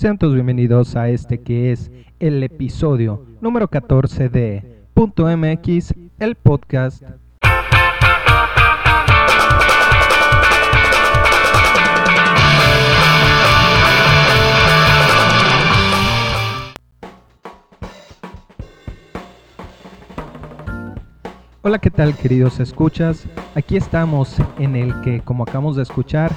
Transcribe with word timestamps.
Sean 0.00 0.16
todos 0.16 0.32
bienvenidos 0.32 0.96
a 0.96 1.10
este 1.10 1.42
que 1.42 1.72
es 1.72 1.90
el 2.20 2.42
episodio 2.42 3.26
número 3.42 3.68
14 3.68 4.30
de 4.30 4.82
Punto 4.94 5.26
MX, 5.26 5.92
el 6.18 6.36
podcast. 6.36 7.02
Hola, 21.60 21.78
¿qué 21.78 21.90
tal 21.90 22.16
queridos 22.16 22.58
escuchas? 22.58 23.26
Aquí 23.54 23.76
estamos 23.76 24.38
en 24.58 24.76
el 24.76 24.98
que, 25.02 25.20
como 25.20 25.42
acabamos 25.42 25.76
de 25.76 25.82
escuchar, 25.82 26.32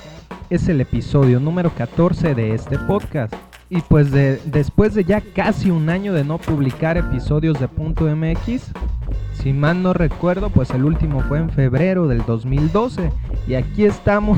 es 0.49 0.67
el 0.67 0.81
episodio 0.81 1.39
número 1.39 1.73
14 1.73 2.35
de 2.35 2.55
este 2.55 2.77
podcast. 2.77 3.33
Y 3.69 3.81
pues 3.81 4.11
de, 4.11 4.39
después 4.45 4.93
de 4.93 5.03
ya 5.03 5.21
casi 5.21 5.71
un 5.71 5.89
año 5.89 6.13
de 6.13 6.23
no 6.23 6.37
publicar 6.37 6.97
episodios 6.97 7.59
de 7.59 7.67
Punto 7.67 8.05
MX, 8.05 8.71
si 9.33 9.51
mal 9.51 9.81
no 9.81 9.93
recuerdo, 9.93 10.49
pues 10.49 10.69
el 10.69 10.85
último 10.85 11.21
fue 11.21 11.39
en 11.39 11.49
febrero 11.49 12.07
del 12.07 12.23
2012. 12.25 13.11
Y 13.47 13.55
aquí 13.55 13.85
estamos, 13.85 14.37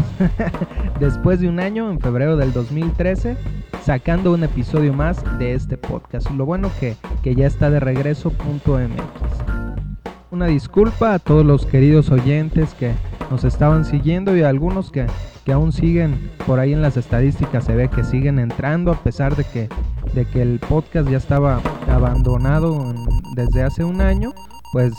después 1.00 1.40
de 1.40 1.50
un 1.50 1.60
año, 1.60 1.92
en 1.92 2.00
febrero 2.00 2.38
del 2.38 2.54
2013, 2.54 3.38
sacando 3.84 4.34
un 4.34 4.44
episodio 4.44 4.94
más 4.94 5.24
de 5.38 5.54
este 5.54 5.78
podcast. 5.78 6.30
Lo 6.32 6.46
bueno 6.46 6.72
que, 6.80 6.96
que 7.22 7.36
ya 7.36 7.46
está 7.46 7.70
de 7.70 7.80
regreso 7.80 8.32
Punto 8.32 8.80
MX. 8.80 9.95
Una 10.36 10.48
disculpa 10.48 11.14
a 11.14 11.20
todos 11.20 11.46
los 11.46 11.66
queridos 11.66 12.12
oyentes 12.12 12.74
que 12.74 12.92
nos 13.32 13.46
estaban 13.46 13.86
siguiendo 13.86 14.36
y 14.36 14.42
a 14.42 14.50
algunos 14.50 14.92
que, 14.92 15.08
que 15.46 15.54
aún 15.54 15.72
siguen 15.72 16.30
por 16.46 16.60
ahí 16.60 16.74
en 16.74 16.82
las 16.82 16.98
estadísticas 16.98 17.64
se 17.64 17.74
ve 17.74 17.88
que 17.88 18.04
siguen 18.04 18.40
entrando 18.40 18.92
a 18.92 18.96
pesar 18.96 19.38
de 19.38 19.46
que, 19.46 19.70
de 20.14 20.26
que 20.26 20.42
el 20.42 20.60
podcast 20.60 21.10
ya 21.10 21.20
estaba 21.20 21.62
abandonado 21.88 22.94
desde 23.34 23.64
hace 23.64 23.86
un 23.86 24.02
año, 24.02 24.34
pues 24.74 24.92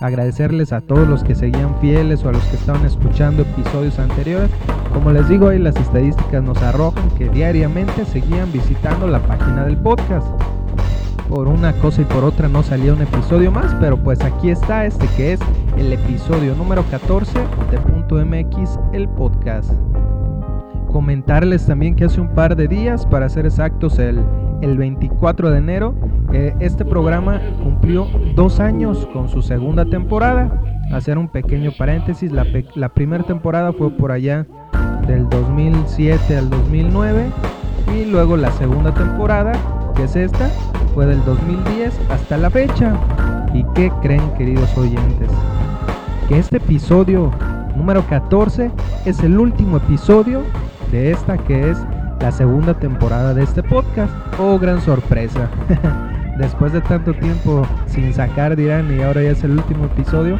agradecerles 0.00 0.72
a 0.72 0.80
todos 0.80 1.08
los 1.08 1.24
que 1.24 1.34
seguían 1.34 1.74
fieles 1.80 2.22
o 2.22 2.28
a 2.28 2.32
los 2.32 2.44
que 2.44 2.54
estaban 2.54 2.86
escuchando 2.86 3.42
episodios 3.42 3.98
anteriores. 3.98 4.50
Como 4.92 5.10
les 5.10 5.28
digo, 5.28 5.48
ahí 5.48 5.58
las 5.58 5.74
estadísticas 5.74 6.40
nos 6.40 6.58
arrojan 6.58 7.10
que 7.18 7.28
diariamente 7.30 8.04
seguían 8.04 8.52
visitando 8.52 9.08
la 9.08 9.18
página 9.18 9.64
del 9.64 9.76
podcast. 9.76 10.28
Por 11.28 11.48
una 11.48 11.72
cosa 11.74 12.02
y 12.02 12.04
por 12.04 12.22
otra 12.22 12.48
no 12.48 12.62
salía 12.62 12.92
un 12.92 13.00
episodio 13.00 13.50
más, 13.50 13.74
pero 13.80 13.96
pues 13.96 14.22
aquí 14.22 14.50
está 14.50 14.84
este 14.84 15.06
que 15.16 15.32
es 15.32 15.40
el 15.78 15.92
episodio 15.92 16.54
número 16.54 16.84
14 16.90 17.32
de 17.70 17.78
Punto 17.78 18.16
MX, 18.16 18.78
el 18.92 19.08
podcast. 19.08 19.72
Comentarles 20.86 21.66
también 21.66 21.96
que 21.96 22.04
hace 22.04 22.20
un 22.20 22.28
par 22.28 22.54
de 22.54 22.68
días, 22.68 23.06
para 23.06 23.28
ser 23.28 23.46
exactos 23.46 23.98
el, 23.98 24.20
el 24.60 24.76
24 24.76 25.50
de 25.50 25.58
enero, 25.58 25.94
eh, 26.32 26.54
este 26.60 26.84
programa 26.84 27.40
cumplió 27.62 28.06
dos 28.34 28.60
años 28.60 29.08
con 29.12 29.28
su 29.28 29.40
segunda 29.40 29.84
temporada. 29.84 30.60
Hacer 30.92 31.16
un 31.16 31.28
pequeño 31.28 31.72
paréntesis, 31.76 32.30
la, 32.32 32.46
la 32.74 32.90
primera 32.90 33.24
temporada 33.24 33.72
fue 33.72 33.90
por 33.90 34.12
allá 34.12 34.46
del 35.06 35.28
2007 35.28 36.36
al 36.36 36.50
2009 36.50 37.26
y 37.96 38.04
luego 38.04 38.36
la 38.36 38.50
segunda 38.52 38.92
temporada, 38.92 39.52
que 39.94 40.04
es 40.04 40.16
esta, 40.16 40.50
fue 40.94 41.06
del 41.06 41.22
2010 41.24 41.92
hasta 42.08 42.36
la 42.36 42.48
fecha. 42.50 42.94
¿Y 43.52 43.64
qué 43.74 43.90
creen 44.00 44.30
queridos 44.38 44.76
oyentes? 44.78 45.28
Que 46.28 46.38
este 46.38 46.58
episodio 46.58 47.32
número 47.76 48.06
14 48.06 48.70
es 49.04 49.20
el 49.20 49.38
último 49.38 49.78
episodio 49.78 50.42
de 50.92 51.10
esta 51.10 51.36
que 51.36 51.70
es 51.70 51.78
la 52.20 52.30
segunda 52.30 52.74
temporada 52.74 53.34
de 53.34 53.42
este 53.42 53.62
podcast. 53.62 54.12
Oh, 54.38 54.58
gran 54.58 54.80
sorpresa. 54.80 55.48
Después 56.38 56.72
de 56.72 56.80
tanto 56.80 57.12
tiempo 57.14 57.66
sin 57.86 58.12
sacar 58.14 58.56
dirán 58.56 58.96
y 58.96 59.02
ahora 59.02 59.22
ya 59.22 59.30
es 59.30 59.42
el 59.44 59.52
último 59.52 59.86
episodio. 59.86 60.38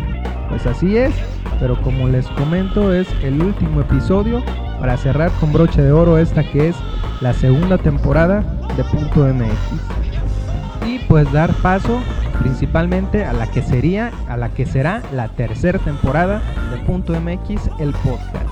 Pues 0.48 0.66
así 0.66 0.96
es, 0.96 1.12
pero 1.58 1.80
como 1.82 2.08
les 2.08 2.26
comento 2.28 2.92
es 2.92 3.08
el 3.22 3.42
último 3.42 3.80
episodio 3.80 4.42
para 4.78 4.96
cerrar 4.96 5.30
con 5.40 5.52
broche 5.52 5.82
de 5.82 5.92
oro 5.92 6.18
esta 6.18 6.44
que 6.44 6.68
es 6.68 6.76
la 7.20 7.32
segunda 7.32 7.78
temporada 7.78 8.44
de 8.76 8.84
Punto 8.84 9.24
MX 9.24 10.03
pues 11.14 11.30
dar 11.30 11.54
paso 11.62 12.00
principalmente 12.40 13.24
a 13.24 13.32
la 13.32 13.46
que 13.46 13.62
sería, 13.62 14.10
a 14.28 14.36
la 14.36 14.48
que 14.48 14.66
será 14.66 15.00
la 15.12 15.28
tercera 15.28 15.78
temporada 15.78 16.42
de 16.72 16.76
Punto 16.78 17.12
MX, 17.12 17.70
el 17.78 17.92
podcast. 17.92 18.48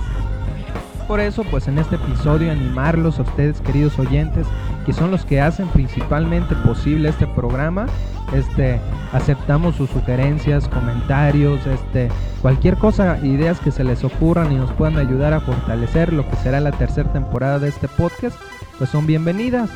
Por 1.05 1.19
eso, 1.19 1.43
pues 1.51 1.67
en 1.67 1.77
este 1.77 1.97
episodio 1.97 2.53
animarlos 2.53 3.19
a 3.19 3.23
ustedes, 3.23 3.59
queridos 3.59 3.99
oyentes, 3.99 4.47
que 4.85 4.93
son 4.93 5.11
los 5.11 5.25
que 5.25 5.41
hacen 5.41 5.67
principalmente 5.67 6.55
posible 6.55 7.09
este 7.09 7.27
programa. 7.27 7.87
Este, 8.33 8.79
aceptamos 9.11 9.75
sus 9.75 9.89
sugerencias, 9.89 10.69
comentarios, 10.69 11.67
este, 11.67 12.07
cualquier 12.41 12.77
cosa, 12.77 13.19
ideas 13.23 13.59
que 13.59 13.71
se 13.71 13.83
les 13.83 14.05
ocurran 14.05 14.53
y 14.53 14.55
nos 14.55 14.71
puedan 14.71 14.97
ayudar 14.97 15.33
a 15.33 15.41
fortalecer 15.41 16.13
lo 16.13 16.25
que 16.29 16.37
será 16.37 16.61
la 16.61 16.71
tercera 16.71 17.11
temporada 17.11 17.59
de 17.59 17.67
este 17.67 17.89
podcast, 17.89 18.39
pues 18.77 18.89
son 18.89 19.05
bienvenidas. 19.05 19.69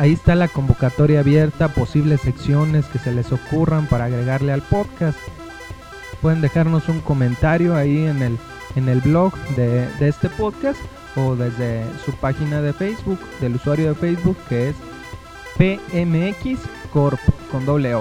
Ahí 0.00 0.14
está 0.14 0.34
la 0.34 0.48
convocatoria 0.48 1.20
abierta, 1.20 1.68
posibles 1.68 2.22
secciones 2.22 2.86
que 2.86 2.98
se 2.98 3.12
les 3.12 3.32
ocurran 3.32 3.86
para 3.86 4.06
agregarle 4.06 4.50
al 4.50 4.62
podcast. 4.62 5.18
Pueden 6.22 6.40
dejarnos 6.40 6.88
un 6.88 7.00
comentario 7.00 7.76
ahí 7.76 8.06
en 8.06 8.22
el, 8.22 8.38
en 8.76 8.88
el 8.88 9.02
blog 9.02 9.34
de, 9.56 9.86
este 10.00 10.30
podcast 10.30 10.80
o 11.16 11.36
desde 11.36 11.84
su 12.02 12.12
página 12.12 12.62
de 12.62 12.72
Facebook, 12.72 13.20
del 13.42 13.56
usuario 13.56 13.90
de 13.90 13.94
Facebook 13.94 14.38
que 14.48 14.70
es 14.70 14.76
PMX 15.58 16.60
Corp 16.94 17.20
con 17.52 17.66
doble. 17.66 17.94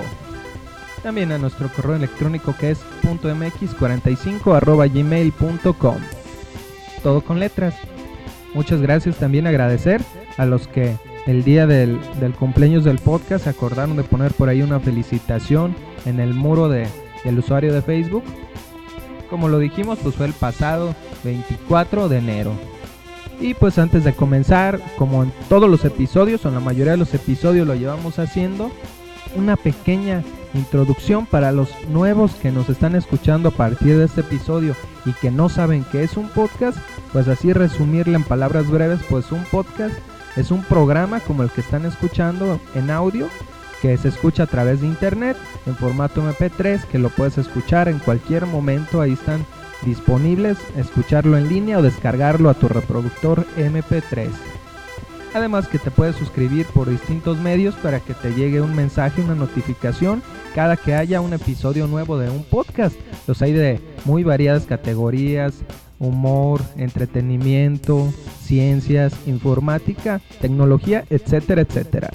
También 1.04 1.34
a 1.34 1.38
nuestro 1.38 1.68
correo 1.68 1.98
electrónico 1.98 2.56
que 2.58 2.72
es 2.72 2.80
.mx45 3.04 4.56
arroba 4.56 4.88
gmail.com. 4.88 5.98
Todo 7.04 7.20
con 7.20 7.42
letras. 7.42 7.76
Muchas 8.54 8.82
gracias 8.82 9.18
también 9.18 9.48
agradecer 9.48 10.02
a 10.38 10.46
los 10.46 10.66
que 10.70 10.96
el 11.26 11.44
día 11.44 11.68
del, 11.68 12.00
cumpleaños 12.38 12.84
del 12.84 12.98
podcast 12.98 13.44
se 13.44 13.50
acordaron 13.50 13.98
de 13.98 14.04
poner 14.04 14.34
por 14.34 14.50
ahí 14.50 14.62
una 14.62 14.80
felicitación 14.80 15.76
en 16.06 16.20
el 16.20 16.34
muro 16.34 16.70
de, 16.70 16.88
del 17.24 17.40
usuario 17.40 17.74
de 17.74 17.82
Facebook. 17.82 18.24
Como 19.30 19.48
lo 19.48 19.60
dijimos, 19.60 20.00
pues 20.02 20.16
fue 20.16 20.26
el 20.26 20.34
pasado 20.34 20.96
24 21.24 22.10
de 22.10 22.18
enero. 22.18 22.54
Y 23.40 23.54
pues 23.54 23.78
antes 23.78 24.04
de 24.04 24.14
comenzar, 24.14 24.82
como 24.98 25.24
en 25.24 25.32
todos 25.48 25.70
los 25.70 25.86
episodios, 25.86 26.46
o 26.46 26.50
en 26.50 26.56
la 26.56 26.60
mayoría 26.60 26.92
de 26.92 26.98
los 26.98 27.14
episodios 27.14 27.68
lo 27.68 27.76
llevamos 27.76 28.20
haciendo, 28.20 28.72
una 29.36 29.56
pequeña 29.56 30.24
introducción 30.54 31.26
para 31.26 31.52
los 31.52 31.70
nuevos 31.90 32.34
que 32.36 32.52
nos 32.52 32.70
están 32.70 32.96
escuchando 32.96 33.50
a 33.50 33.54
partir 33.54 33.98
de 33.98 34.06
este 34.06 34.22
episodio 34.22 34.76
y 35.06 35.14
que 35.14 35.32
no 35.32 35.48
saben 35.48 35.86
qué 35.92 36.04
es 36.04 36.18
un 36.18 36.28
podcast, 36.30 36.78
pues 37.14 37.28
así 37.28 37.54
resumirle 37.54 38.16
en 38.16 38.24
palabras 38.24 38.68
breves, 38.70 39.00
pues 39.10 39.32
un 39.32 39.44
podcast 39.46 39.94
es 40.40 40.52
un 40.52 40.64
programa 40.64 41.20
como 41.20 41.44
el 41.44 41.50
que 41.50 41.62
están 41.62 41.86
escuchando 41.86 42.60
en 42.74 42.90
audio 42.92 43.28
que 43.82 43.98
se 43.98 44.10
escucha 44.10 44.44
a 44.44 44.48
través 44.48 44.82
de 44.82 44.88
internet 44.88 45.38
en 45.66 45.76
formato 45.76 46.22
MP3 46.22 46.84
que 46.86 47.00
lo 47.00 47.10
puedes 47.10 47.38
escuchar 47.38 47.88
en 47.88 48.00
cualquier 48.00 48.46
momento. 48.46 49.02
Ahí 49.02 49.14
están 49.14 49.46
disponibles, 49.84 50.58
escucharlo 50.76 51.38
en 51.38 51.48
línea 51.48 51.78
o 51.78 51.82
descargarlo 51.82 52.50
a 52.50 52.54
tu 52.54 52.68
reproductor 52.68 53.46
MP3. 53.58 54.30
Además 55.34 55.68
que 55.68 55.78
te 55.78 55.92
puedes 55.92 56.16
suscribir 56.16 56.66
por 56.68 56.90
distintos 56.90 57.38
medios 57.38 57.76
para 57.76 58.00
que 58.00 58.14
te 58.14 58.34
llegue 58.34 58.62
un 58.62 58.76
mensaje, 58.76 59.22
una 59.22 59.36
notificación 59.36 60.24
cada 60.56 60.76
que 60.76 60.96
haya 60.96 61.22
un 61.22 61.34
episodio 61.34 61.88
nuevo 61.88 62.18
de 62.18 62.30
un 62.30 62.44
podcast. 62.44 62.96
Los 63.28 63.42
hay 63.42 63.54
de 63.54 63.80
muy 64.06 64.24
variadas 64.24 64.66
categorías, 64.66 65.54
humor, 66.00 66.62
entretenimiento, 66.78 68.12
ciencias, 68.42 69.14
informática, 69.28 70.22
tecnología, 70.42 71.06
etcétera, 71.10 71.62
etcétera. 71.62 72.10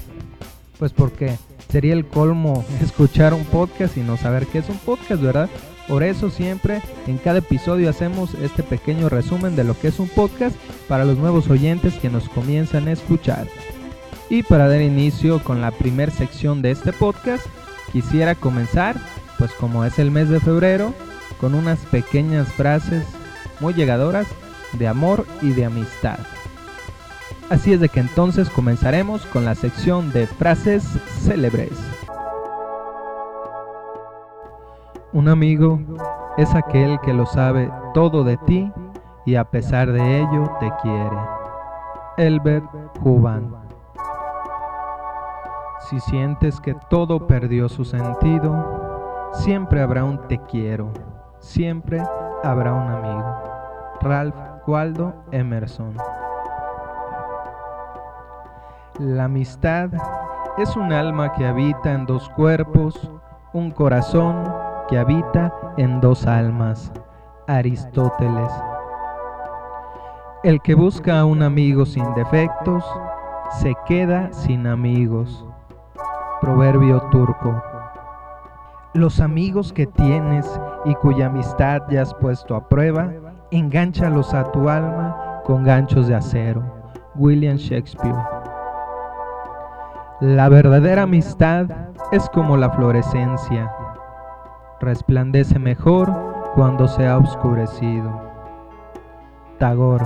Pues 0.79 0.91
porque 0.91 1.37
sería 1.71 1.93
el 1.93 2.05
colmo 2.05 2.65
escuchar 2.81 3.33
un 3.33 3.45
podcast 3.45 3.97
y 3.97 4.01
no 4.01 4.17
saber 4.17 4.47
qué 4.47 4.59
es 4.59 4.69
un 4.69 4.77
podcast, 4.77 5.21
¿verdad? 5.21 5.49
Por 5.87 6.03
eso 6.03 6.31
siempre 6.31 6.81
en 7.05 7.17
cada 7.19 7.39
episodio 7.39 7.89
hacemos 7.89 8.33
este 8.35 8.63
pequeño 8.63 9.07
resumen 9.07 9.55
de 9.55 9.63
lo 9.63 9.79
que 9.79 9.89
es 9.89 9.99
un 9.99 10.09
podcast 10.09 10.55
para 10.87 11.05
los 11.05 11.17
nuevos 11.17 11.47
oyentes 11.49 11.93
que 11.95 12.09
nos 12.09 12.27
comienzan 12.27 12.87
a 12.87 12.91
escuchar. 12.91 13.47
Y 14.29 14.41
para 14.41 14.67
dar 14.67 14.81
inicio 14.81 15.43
con 15.43 15.61
la 15.61 15.69
primera 15.69 16.11
sección 16.11 16.63
de 16.63 16.71
este 16.71 16.91
podcast, 16.91 17.45
quisiera 17.91 18.33
comenzar, 18.33 18.95
pues 19.37 19.51
como 19.51 19.85
es 19.85 19.99
el 19.99 20.09
mes 20.09 20.29
de 20.29 20.39
febrero, 20.39 20.91
con 21.39 21.53
unas 21.53 21.77
pequeñas 21.91 22.51
frases 22.53 23.05
muy 23.59 23.73
llegadoras 23.73 24.27
de 24.73 24.87
amor 24.87 25.25
y 25.41 25.51
de 25.51 25.65
amistad. 25.65 26.19
Así 27.49 27.73
es 27.73 27.79
de 27.79 27.89
que 27.89 27.99
entonces 27.99 28.49
comenzaremos 28.49 29.25
con 29.27 29.45
la 29.45 29.55
sección 29.55 30.11
de 30.11 30.25
frases 30.25 30.83
célebres. 31.23 31.71
Un 35.13 35.29
amigo 35.29 35.79
es 36.37 36.53
aquel 36.55 36.99
que 37.01 37.13
lo 37.13 37.25
sabe 37.25 37.71
todo 37.93 38.23
de 38.23 38.37
ti 38.37 38.71
y 39.25 39.35
a 39.35 39.45
pesar 39.45 39.91
de 39.91 40.19
ello 40.19 40.51
te 40.59 40.71
quiere. 40.81 41.17
Elbert 42.17 42.65
Juban. 42.99 43.55
Si 45.89 45.99
sientes 45.99 46.59
que 46.59 46.75
todo 46.89 47.27
perdió 47.27 47.69
su 47.69 47.85
sentido, 47.85 49.29
siempre 49.33 49.81
habrá 49.81 50.03
un 50.03 50.27
te 50.27 50.39
quiero, 50.49 50.91
siempre 51.39 52.01
habrá 52.45 52.73
un 52.73 52.89
amigo. 52.89 53.43
Ralph 54.01 54.35
Waldo 54.67 55.13
Emerson 55.31 55.95
La 58.99 59.25
amistad 59.25 59.89
es 60.57 60.75
un 60.75 60.93
alma 60.93 61.33
que 61.33 61.45
habita 61.45 61.91
en 61.91 62.05
dos 62.05 62.29
cuerpos, 62.29 63.11
un 63.53 63.71
corazón 63.71 64.43
que 64.87 64.97
habita 64.97 65.51
en 65.77 65.99
dos 65.99 66.25
almas. 66.27 66.91
Aristóteles. 67.47 68.51
El 70.43 70.61
que 70.61 70.75
busca 70.75 71.19
a 71.19 71.25
un 71.25 71.41
amigo 71.43 71.85
sin 71.85 72.13
defectos, 72.13 72.83
se 73.59 73.73
queda 73.87 74.31
sin 74.31 74.67
amigos. 74.67 75.45
Proverbio 76.41 77.01
turco. 77.11 77.74
Los 78.95 79.19
amigos 79.19 79.73
que 79.73 79.87
tienes 79.87 80.49
y 80.85 80.95
cuya 80.95 81.25
amistad 81.25 81.81
ya 81.89 82.01
has 82.01 82.13
puesto 82.13 82.55
a 82.55 82.69
prueba, 82.69 83.11
enganchalos 83.51 84.33
a 84.33 84.49
tu 84.53 84.69
alma 84.69 85.41
con 85.43 85.65
ganchos 85.65 86.07
de 86.07 86.15
acero. 86.15 86.63
William 87.15 87.57
Shakespeare. 87.57 88.15
La 90.21 90.47
verdadera 90.47 91.01
amistad 91.01 91.65
es 92.13 92.29
como 92.29 92.55
la 92.55 92.69
florescencia. 92.69 93.69
Resplandece 94.79 95.59
mejor 95.59 96.09
cuando 96.55 96.87
se 96.87 97.05
ha 97.05 97.17
oscurecido. 97.17 98.09
Tagore. 99.59 100.05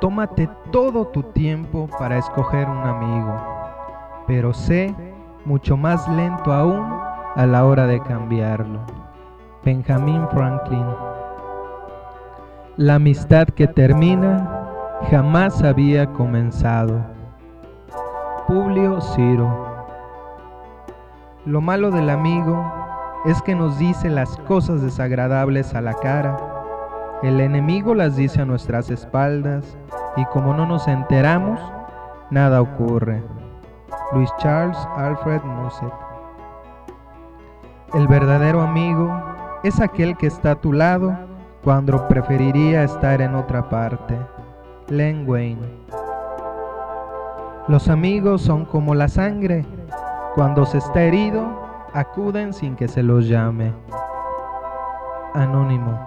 Tómate 0.00 0.48
todo 0.72 1.08
tu 1.08 1.22
tiempo 1.22 1.86
para 1.98 2.16
escoger 2.16 2.66
un 2.66 2.78
amigo 2.78 3.58
pero 4.28 4.52
sé 4.52 4.94
mucho 5.48 5.78
más 5.78 6.06
lento 6.08 6.52
aún 6.52 6.86
a 7.34 7.46
la 7.46 7.64
hora 7.64 7.86
de 7.86 8.02
cambiarlo. 8.02 8.80
Benjamin 9.64 10.28
Franklin. 10.28 10.84
La 12.76 12.96
amistad 12.96 13.48
que 13.48 13.66
termina 13.66 14.46
jamás 15.10 15.62
había 15.62 16.12
comenzado. 16.12 17.00
Publio 18.46 19.00
Ciro. 19.00 19.86
Lo 21.46 21.62
malo 21.62 21.90
del 21.90 22.10
amigo 22.10 22.70
es 23.24 23.40
que 23.40 23.54
nos 23.54 23.78
dice 23.78 24.10
las 24.10 24.36
cosas 24.36 24.82
desagradables 24.82 25.74
a 25.74 25.80
la 25.80 25.94
cara. 25.94 26.36
El 27.22 27.40
enemigo 27.40 27.94
las 27.94 28.16
dice 28.16 28.42
a 28.42 28.44
nuestras 28.44 28.90
espaldas 28.90 29.78
y 30.18 30.26
como 30.26 30.52
no 30.52 30.66
nos 30.66 30.86
enteramos, 30.88 31.58
nada 32.30 32.60
ocurre. 32.60 33.37
Luis 34.10 34.30
Charles 34.38 34.78
Alfred 34.96 35.42
Musset. 35.42 35.92
El 37.92 38.08
verdadero 38.08 38.62
amigo 38.62 39.12
es 39.62 39.80
aquel 39.80 40.16
que 40.16 40.28
está 40.28 40.52
a 40.52 40.54
tu 40.54 40.72
lado 40.72 41.14
cuando 41.62 42.08
preferiría 42.08 42.84
estar 42.84 43.20
en 43.20 43.34
otra 43.34 43.68
parte. 43.68 44.16
Len 44.88 45.28
Wayne. 45.28 45.68
Los 47.68 47.90
amigos 47.90 48.40
son 48.40 48.64
como 48.64 48.94
la 48.94 49.08
sangre. 49.08 49.66
Cuando 50.34 50.64
se 50.64 50.78
está 50.78 51.02
herido, 51.02 51.46
acuden 51.92 52.54
sin 52.54 52.76
que 52.76 52.88
se 52.88 53.02
los 53.02 53.28
llame. 53.28 53.74
Anónimo. 55.34 55.98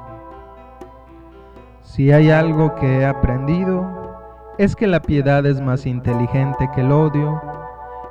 Si 1.83 2.11
hay 2.11 2.31
algo 2.31 2.73
que 2.73 3.01
he 3.01 3.05
aprendido, 3.05 3.85
es 4.57 4.75
que 4.75 4.87
la 4.87 5.01
piedad 5.03 5.45
es 5.45 5.61
más 5.61 5.85
inteligente 5.85 6.67
que 6.73 6.81
el 6.81 6.91
odio 6.91 7.39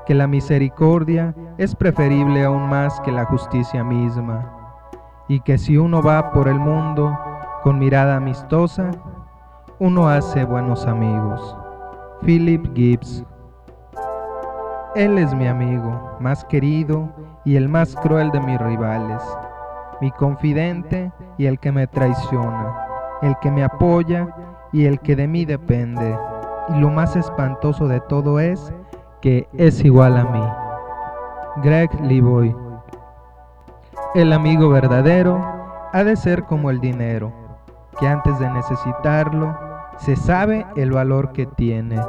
que 0.07 0.15
la 0.15 0.27
misericordia 0.27 1.35
es 1.59 1.75
preferible 1.75 2.45
aún 2.45 2.69
más 2.69 3.01
que 3.01 3.13
la 3.13 3.25
justicia 3.25 3.85
misma, 3.85 4.51
y 5.29 5.41
que 5.41 5.59
si 5.59 5.77
uno 5.77 6.03
va 6.03 6.33
por 6.33 6.49
el 6.49 6.59
mundo 6.59 7.17
con 7.63 7.79
mirada 7.79 8.17
amistosa, 8.17 8.91
uno 9.79 10.09
hace 10.09 10.45
buenos 10.45 10.87
amigos. 10.87 11.57
Philip 12.23 12.75
Gibbs 12.75 13.25
Él 14.95 15.19
es 15.19 15.35
mi 15.35 15.47
amigo, 15.47 16.19
más 16.21 16.45
querido 16.45 17.09
y 17.45 17.57
el 17.57 17.69
más 17.69 17.95
cruel 17.97 18.31
de 18.31 18.41
mis 18.41 18.61
rivales, 18.61 19.23
mi 20.01 20.11
confidente 20.11 21.13
y 21.39 21.47
el 21.47 21.59
que 21.59 21.73
me 21.73 21.87
traiciona, 21.87 22.77
el 23.23 23.35
que 23.41 23.51
me 23.51 23.65
apoya 23.65 24.29
y 24.73 24.87
el 24.87 25.01
que 25.01 25.17
de 25.17 25.29
mí 25.29 25.45
depende. 25.45 26.19
Y 26.71 26.81
lo 26.81 26.91
más 26.91 27.17
espantoso 27.17 27.89
de 27.89 28.01
todo 28.01 28.39
es 28.41 28.73
que 29.21 29.49
es 29.53 29.85
igual 29.85 30.17
a 30.17 30.25
mí. 30.25 30.43
Greg 31.63 31.91
Levoy. 32.01 32.55
El 34.15 34.33
amigo 34.33 34.69
verdadero 34.71 35.45
ha 35.93 36.05
de 36.05 36.17
ser 36.17 36.45
como 36.45 36.71
el 36.71 36.81
dinero, 36.81 37.33
que 37.99 38.09
antes 38.09 38.39
de 38.39 38.49
necesitarlo 38.51 39.57
se 39.99 40.17
sabe 40.17 40.67
el 40.77 40.93
valor 40.93 41.33
que 41.33 41.47
tiene. 41.47 42.01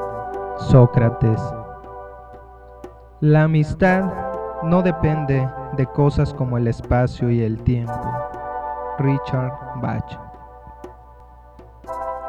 Sócrates. 0.58 1.42
La 3.20 3.44
amistad 3.44 4.04
no 4.64 4.82
depende 4.82 5.50
de 5.76 5.86
cosas 5.88 6.34
como 6.34 6.58
el 6.58 6.68
espacio 6.68 7.30
y 7.30 7.42
el 7.42 7.62
tiempo. 7.64 8.00
Richard 9.00 9.54
Bach. 9.82 10.20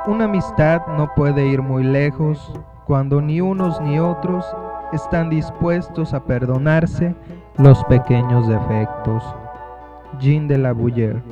Una 0.07 0.25
amistad 0.25 0.87
no 0.97 1.15
puede 1.15 1.47
ir 1.47 1.63
muy 1.63 1.85
lejos 1.85 2.53
cuando 2.87 3.21
ni 3.21 3.41
unos 3.41 3.81
ni 3.81 4.01
otros 4.01 4.45
están 4.93 5.31
dispuestos 5.31 6.15
a 6.15 6.25
perdonarse 6.25 7.15
los 7.59 7.83
pequeños 7.85 8.49
defectos. 8.49 9.25
Jean 10.19 10.47
de 10.47 10.59
la 10.59 10.73
Bouyer. 10.73 11.23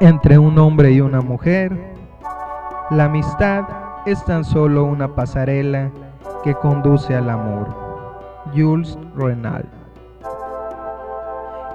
Entre 0.00 0.38
un 0.38 0.58
hombre 0.58 0.92
y 0.92 1.00
una 1.00 1.20
mujer, 1.20 1.76
la 2.90 3.04
amistad 3.04 3.64
es 4.06 4.24
tan 4.24 4.44
solo 4.44 4.84
una 4.84 5.14
pasarela 5.14 5.90
que 6.44 6.54
conduce 6.54 7.16
al 7.16 7.28
amor. 7.30 7.66
Jules 8.54 8.98
Renal. 9.16 9.68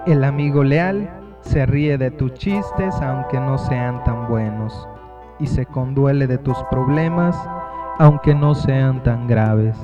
El 0.06 0.24
amigo 0.24 0.64
leal 0.64 1.10
se 1.42 1.66
ríe 1.66 1.98
de 1.98 2.12
tus 2.12 2.34
chistes 2.34 2.96
aunque 3.02 3.40
no 3.40 3.58
sean 3.58 4.04
tan 4.04 4.28
buenos 4.28 4.88
y 5.40 5.48
se 5.48 5.66
conduele 5.66 6.28
de 6.28 6.38
tus 6.38 6.58
problemas 6.72 7.38
aunque 8.00 8.34
no 8.34 8.56
sean 8.56 9.04
tan 9.04 9.28
graves. 9.28 9.78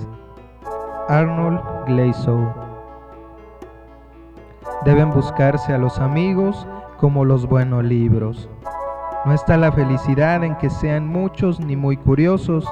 Arnold 1.08 1.60
Glazow. 1.88 2.54
Deben 4.86 5.12
buscarse 5.12 5.74
a 5.74 5.78
los 5.78 6.00
amigos 6.00 6.68
como 6.98 7.26
los 7.26 7.48
buenos 7.48 7.84
libros. 7.84 8.50
No 9.26 9.34
está 9.34 9.58
la 9.58 9.72
felicidad 9.72 10.44
en 10.44 10.56
que 10.56 10.70
sean 10.70 11.08
muchos 11.08 11.60
ni 11.60 11.76
muy 11.76 11.98
curiosos, 11.98 12.66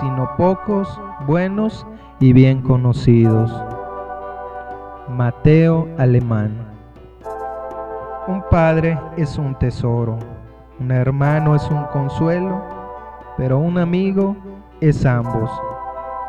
sino 0.00 0.28
pocos, 0.36 1.00
buenos 1.26 1.86
y 2.20 2.32
bien 2.32 2.62
conocidos. 2.62 3.52
Mateo 5.08 5.88
Alemán. 5.98 6.56
Un 8.26 8.42
padre 8.50 8.98
es 9.16 9.38
un 9.38 9.54
tesoro, 9.54 10.18
un 10.80 10.90
hermano 10.90 11.54
es 11.54 11.70
un 11.70 11.84
consuelo, 11.84 12.60
pero 13.36 13.58
un 13.58 13.78
amigo 13.78 14.36
es 14.80 15.04
ambos. 15.04 15.50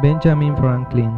Benjamin 0.02 0.56
Franklin. 0.58 1.12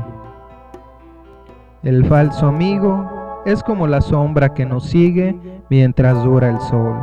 El 1.83 2.05
falso 2.05 2.47
amigo 2.47 3.43
es 3.45 3.63
como 3.63 3.87
la 3.87 4.01
sombra 4.01 4.53
que 4.53 4.65
nos 4.65 4.85
sigue 4.85 5.35
mientras 5.69 6.23
dura 6.23 6.49
el 6.49 6.59
sol. 6.61 6.95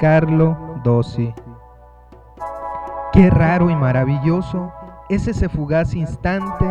Carlo 0.00 0.56
Dossi. 0.82 1.32
Qué 3.12 3.30
raro 3.30 3.70
y 3.70 3.76
maravilloso 3.76 4.72
es 5.08 5.28
ese 5.28 5.48
fugaz 5.48 5.94
instante 5.94 6.66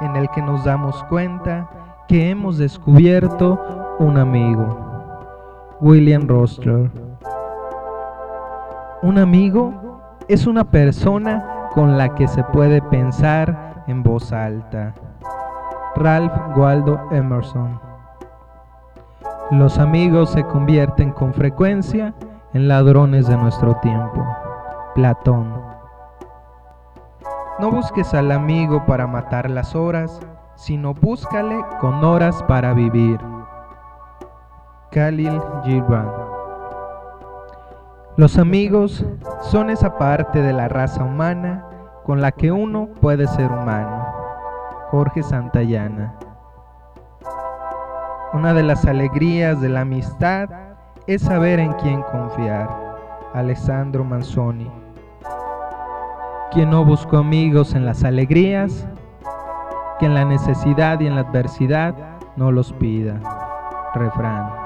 en 0.00 0.16
el 0.16 0.28
que 0.30 0.42
nos 0.42 0.64
damos 0.64 1.02
cuenta 1.04 1.68
que 2.08 2.30
hemos 2.30 2.58
descubierto 2.58 3.96
un 3.98 4.18
amigo. 4.18 4.78
William 5.80 6.26
Rostler. 6.28 6.90
Un 9.02 9.18
amigo 9.18 9.74
es 10.28 10.46
una 10.46 10.64
persona 10.64 11.55
con 11.76 11.98
la 11.98 12.14
que 12.14 12.26
se 12.26 12.42
puede 12.42 12.80
pensar 12.80 13.84
en 13.86 14.02
voz 14.02 14.32
alta. 14.32 14.94
Ralph 15.94 16.32
Waldo 16.56 16.98
Emerson. 17.10 17.78
Los 19.50 19.78
amigos 19.78 20.30
se 20.30 20.42
convierten 20.44 21.12
con 21.12 21.34
frecuencia 21.34 22.14
en 22.54 22.66
ladrones 22.66 23.26
de 23.26 23.36
nuestro 23.36 23.74
tiempo. 23.82 24.26
Platón. 24.94 25.52
No 27.58 27.70
busques 27.70 28.14
al 28.14 28.32
amigo 28.32 28.86
para 28.86 29.06
matar 29.06 29.50
las 29.50 29.76
horas, 29.76 30.18
sino 30.54 30.94
búscale 30.94 31.62
con 31.78 32.02
horas 32.02 32.42
para 32.44 32.72
vivir. 32.72 33.20
Khalil 34.92 35.42
Gibran. 35.62 36.25
Los 38.16 38.38
amigos 38.38 39.04
son 39.42 39.68
esa 39.68 39.98
parte 39.98 40.40
de 40.40 40.54
la 40.54 40.68
raza 40.68 41.04
humana 41.04 41.66
con 42.02 42.22
la 42.22 42.32
que 42.32 42.50
uno 42.50 42.88
puede 43.02 43.26
ser 43.26 43.52
humano. 43.52 44.06
Jorge 44.90 45.22
Santayana. 45.22 46.14
Una 48.32 48.54
de 48.54 48.62
las 48.62 48.86
alegrías 48.86 49.60
de 49.60 49.68
la 49.68 49.82
amistad 49.82 50.48
es 51.06 51.20
saber 51.20 51.58
en 51.58 51.74
quién 51.74 52.00
confiar. 52.04 52.70
Alessandro 53.34 54.02
Manzoni. 54.02 54.70
Quien 56.52 56.70
no 56.70 56.86
buscó 56.86 57.18
amigos 57.18 57.74
en 57.74 57.84
las 57.84 58.02
alegrías, 58.02 58.88
que 59.98 60.06
en 60.06 60.14
la 60.14 60.24
necesidad 60.24 61.00
y 61.00 61.06
en 61.06 61.16
la 61.16 61.20
adversidad 61.20 61.94
no 62.36 62.50
los 62.50 62.72
pida. 62.72 63.20
Refrán. 63.94 64.65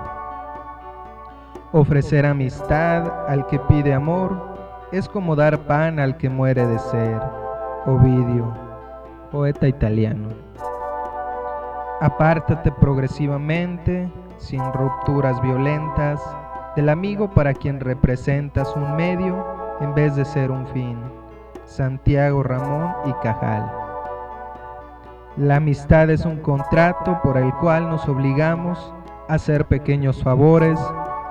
Ofrecer 1.72 2.26
amistad 2.26 3.28
al 3.28 3.46
que 3.46 3.60
pide 3.60 3.94
amor 3.94 4.56
es 4.90 5.08
como 5.08 5.36
dar 5.36 5.56
pan 5.56 6.00
al 6.00 6.16
que 6.16 6.28
muere 6.28 6.66
de 6.66 6.80
ser. 6.80 7.20
Ovidio, 7.86 8.52
poeta 9.30 9.68
italiano. 9.68 10.30
Apártate 12.00 12.72
progresivamente, 12.72 14.10
sin 14.38 14.60
rupturas 14.72 15.40
violentas, 15.42 16.20
del 16.74 16.88
amigo 16.88 17.30
para 17.30 17.54
quien 17.54 17.78
representas 17.78 18.74
un 18.74 18.96
medio 18.96 19.46
en 19.80 19.94
vez 19.94 20.16
de 20.16 20.24
ser 20.24 20.50
un 20.50 20.66
fin. 20.68 20.98
Santiago 21.66 22.42
Ramón 22.42 22.92
y 23.06 23.12
Cajal. 23.22 23.70
La 25.36 25.56
amistad 25.56 26.10
es 26.10 26.24
un 26.24 26.38
contrato 26.38 27.20
por 27.22 27.38
el 27.38 27.54
cual 27.54 27.88
nos 27.88 28.08
obligamos 28.08 28.92
a 29.28 29.34
hacer 29.34 29.66
pequeños 29.66 30.20
favores 30.20 30.80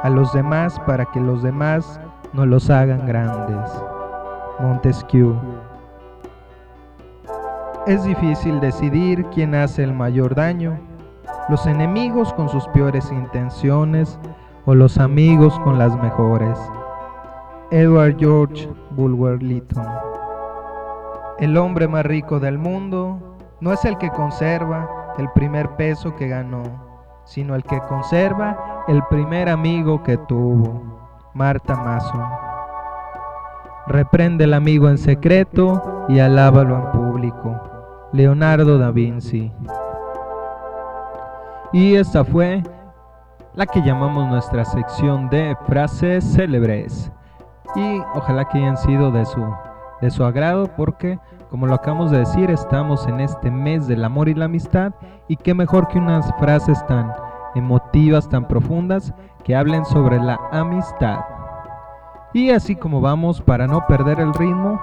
a 0.04 0.10
los 0.10 0.32
demás 0.34 0.80
para 0.86 1.06
que 1.06 1.20
los 1.20 1.44
demás 1.44 2.00
no 2.34 2.46
los 2.46 2.70
hagan 2.70 3.06
grandes. 3.06 3.70
Montesquieu. 4.60 5.36
Es 7.88 8.04
difícil 8.04 8.60
decidir 8.60 9.26
quién 9.34 9.56
hace 9.56 9.84
el 9.84 9.94
mayor 9.94 10.36
daño, 10.36 10.80
los 11.50 11.66
enemigos 11.66 12.34
con 12.34 12.50
sus 12.50 12.68
peores 12.68 13.12
intenciones 13.12 14.20
o 14.66 14.76
los 14.76 14.98
amigos 14.98 15.58
con 15.62 15.80
las 15.80 15.96
mejores. 16.02 16.58
Edward 17.72 18.18
George 18.20 18.70
Bulwer 18.92 19.42
Lytton. 19.42 19.86
El 21.40 21.58
hombre 21.58 21.88
más 21.88 22.06
rico 22.06 22.40
del 22.40 22.58
mundo 22.58 23.38
no 23.62 23.74
es 23.74 23.86
el 23.86 23.98
que 23.98 24.10
conserva 24.10 24.88
el 25.18 25.30
primer 25.32 25.70
peso 25.76 26.16
que 26.16 26.28
ganó, 26.28 26.64
sino 27.26 27.56
el 27.56 27.64
que 27.64 27.80
conserva 27.88 28.79
el 28.88 29.04
primer 29.10 29.50
amigo 29.50 30.02
que 30.04 30.18
tuvo. 30.18 30.82
Marta 31.34 31.76
Mason. 31.76 32.24
Reprende 33.88 34.44
al 34.44 34.54
amigo 34.54 34.90
en 34.90 34.98
secreto 34.98 36.06
y 36.10 36.20
alábalo 36.20 36.76
en 36.76 36.92
público. 36.92 37.60
Leonardo 38.12 38.78
da 38.78 38.92
Vinci. 38.92 39.52
Y 41.72 41.96
esta 41.96 42.24
fue 42.24 42.64
la 43.54 43.66
que 43.66 43.82
llamamos 43.82 44.28
nuestra 44.28 44.66
sección 44.66 45.30
de 45.30 45.56
frases 45.66 46.24
célebres. 46.34 47.12
Y 47.76 48.00
ojalá 48.16 48.46
que 48.46 48.58
hayan 48.58 48.78
sido 48.78 49.12
de 49.12 49.26
su, 49.26 49.46
de 50.02 50.10
su 50.10 50.24
agrado 50.24 50.68
porque 50.76 51.20
como 51.50 51.66
lo 51.66 51.74
acabamos 51.74 52.12
de 52.12 52.20
decir, 52.20 52.52
estamos 52.52 53.08
en 53.08 53.20
este 53.20 53.50
mes 53.50 53.88
del 53.88 54.04
amor 54.04 54.30
y 54.30 54.36
la 54.36 54.46
amistad 54.46 54.94
y 55.28 55.36
qué 55.36 55.56
mejor 55.56 55.88
que 55.88 55.98
unas 55.98 56.32
frases 56.38 56.86
tan 56.86 57.12
emotivas, 57.60 58.28
tan 58.28 58.48
profundas 58.48 59.14
que 59.44 59.56
hablen 59.56 59.86
sobre 59.86 60.20
la 60.20 60.40
amistad. 60.52 61.20
Y 62.34 62.52
así 62.52 62.76
como 62.76 63.02
vamos, 63.02 63.42
para 63.42 63.68
no 63.68 63.86
perder 63.88 64.20
el 64.20 64.34
ritmo, 64.34 64.82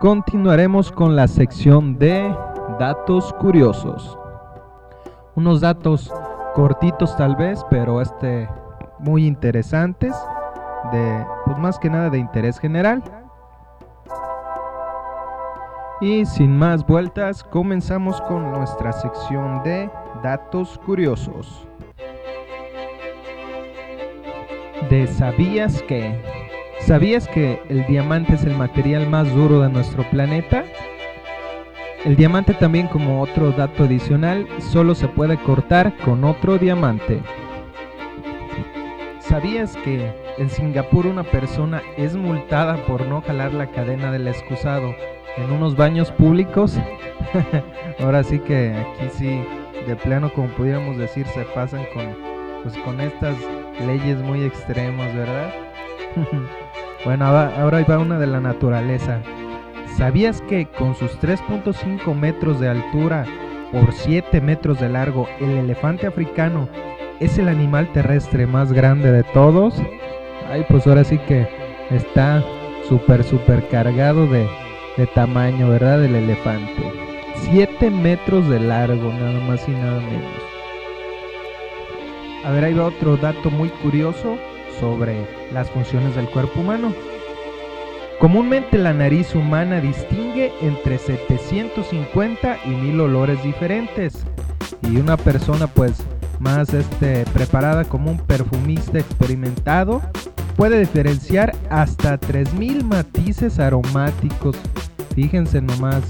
continuaremos 0.00 0.90
con 0.92 1.16
la 1.16 1.28
sección 1.28 1.98
de 1.98 2.34
datos 2.78 3.32
curiosos. 3.34 4.18
Unos 5.34 5.60
datos 5.60 6.12
cortitos 6.54 7.16
tal 7.16 7.36
vez, 7.36 7.64
pero 7.70 8.00
este 8.00 8.48
muy 8.98 9.26
interesantes, 9.26 10.14
de 10.92 11.26
pues 11.44 11.58
más 11.58 11.78
que 11.78 11.90
nada 11.90 12.10
de 12.10 12.18
interés 12.18 12.58
general. 12.58 13.02
Y 16.00 16.24
sin 16.24 16.56
más 16.56 16.86
vueltas, 16.86 17.44
comenzamos 17.44 18.20
con 18.22 18.50
nuestra 18.52 18.92
sección 18.92 19.62
de 19.64 19.90
datos 20.22 20.78
curiosos. 20.86 21.66
De 24.90 25.06
¿Sabías 25.06 25.82
que? 25.82 26.12
¿Sabías 26.80 27.28
que 27.28 27.62
el 27.68 27.86
diamante 27.86 28.34
es 28.34 28.42
el 28.42 28.56
material 28.56 29.08
más 29.08 29.32
duro 29.32 29.60
de 29.60 29.68
nuestro 29.68 30.02
planeta? 30.10 30.64
El 32.04 32.16
diamante 32.16 32.54
también 32.54 32.88
como 32.88 33.22
otro 33.22 33.52
dato 33.52 33.84
adicional 33.84 34.48
solo 34.58 34.96
se 34.96 35.06
puede 35.06 35.38
cortar 35.38 35.96
con 35.98 36.24
otro 36.24 36.58
diamante. 36.58 37.22
¿Sabías 39.20 39.76
que 39.76 40.12
en 40.38 40.50
Singapur 40.50 41.06
una 41.06 41.22
persona 41.22 41.82
es 41.96 42.16
multada 42.16 42.76
por 42.86 43.06
no 43.06 43.22
jalar 43.22 43.54
la 43.54 43.70
cadena 43.70 44.10
del 44.10 44.26
excusado 44.26 44.92
en 45.36 45.52
unos 45.52 45.76
baños 45.76 46.10
públicos. 46.10 46.76
Ahora 48.00 48.24
sí 48.24 48.40
que 48.40 48.74
aquí 48.74 49.08
sí, 49.12 49.44
de 49.86 49.94
plano 49.94 50.32
como 50.32 50.48
pudiéramos 50.48 50.98
decir, 50.98 51.26
se 51.28 51.44
pasan 51.44 51.84
con, 51.94 52.16
pues, 52.64 52.76
con 52.78 53.00
estas 53.00 53.36
leyes 53.86 54.18
muy 54.22 54.44
extremas, 54.44 55.14
¿verdad? 55.14 55.52
bueno, 57.04 57.26
ahora 57.26 57.84
va 57.88 57.98
una 57.98 58.18
de 58.18 58.26
la 58.26 58.40
naturaleza. 58.40 59.20
¿Sabías 59.96 60.40
que 60.42 60.66
con 60.66 60.94
sus 60.94 61.18
3.5 61.20 62.14
metros 62.14 62.60
de 62.60 62.68
altura 62.68 63.24
por 63.72 63.92
7 63.92 64.40
metros 64.40 64.80
de 64.80 64.88
largo, 64.88 65.28
el 65.40 65.50
elefante 65.50 66.06
africano 66.06 66.68
es 67.20 67.38
el 67.38 67.48
animal 67.48 67.92
terrestre 67.92 68.46
más 68.46 68.72
grande 68.72 69.12
de 69.12 69.22
todos? 69.24 69.74
Ay, 70.50 70.64
pues 70.68 70.86
ahora 70.86 71.04
sí 71.04 71.18
que 71.18 71.46
está 71.90 72.42
súper, 72.88 73.22
súper 73.24 73.68
cargado 73.68 74.26
de, 74.26 74.48
de 74.96 75.06
tamaño, 75.08 75.68
¿verdad? 75.68 76.00
Del 76.00 76.14
elefante. 76.16 76.82
7 77.36 77.90
metros 77.90 78.48
de 78.48 78.60
largo, 78.60 79.12
nada 79.12 79.40
más 79.46 79.68
y 79.68 79.72
nada 79.72 80.00
menos. 80.00 80.49
A 82.44 82.50
ver, 82.50 82.64
ahí 82.64 82.74
va 82.74 82.86
otro 82.86 83.16
dato 83.16 83.50
muy 83.50 83.68
curioso 83.68 84.38
sobre 84.78 85.26
las 85.52 85.70
funciones 85.70 86.14
del 86.16 86.28
cuerpo 86.30 86.60
humano. 86.60 86.92
Comúnmente 88.18 88.78
la 88.78 88.92
nariz 88.92 89.34
humana 89.34 89.80
distingue 89.80 90.52
entre 90.60 90.98
750 90.98 92.58
y 92.66 92.70
1000 92.70 93.00
olores 93.00 93.42
diferentes. 93.42 94.24
Y 94.82 94.96
una 94.96 95.16
persona 95.16 95.66
pues 95.66 96.02
más 96.38 96.72
este, 96.72 97.24
preparada 97.32 97.84
como 97.84 98.10
un 98.10 98.18
perfumista 98.18 98.98
experimentado 98.98 100.02
puede 100.56 100.80
diferenciar 100.80 101.54
hasta 101.70 102.18
3000 102.18 102.84
matices 102.84 103.58
aromáticos 103.58 104.56
Fíjense 105.14 105.60
nomás 105.60 106.02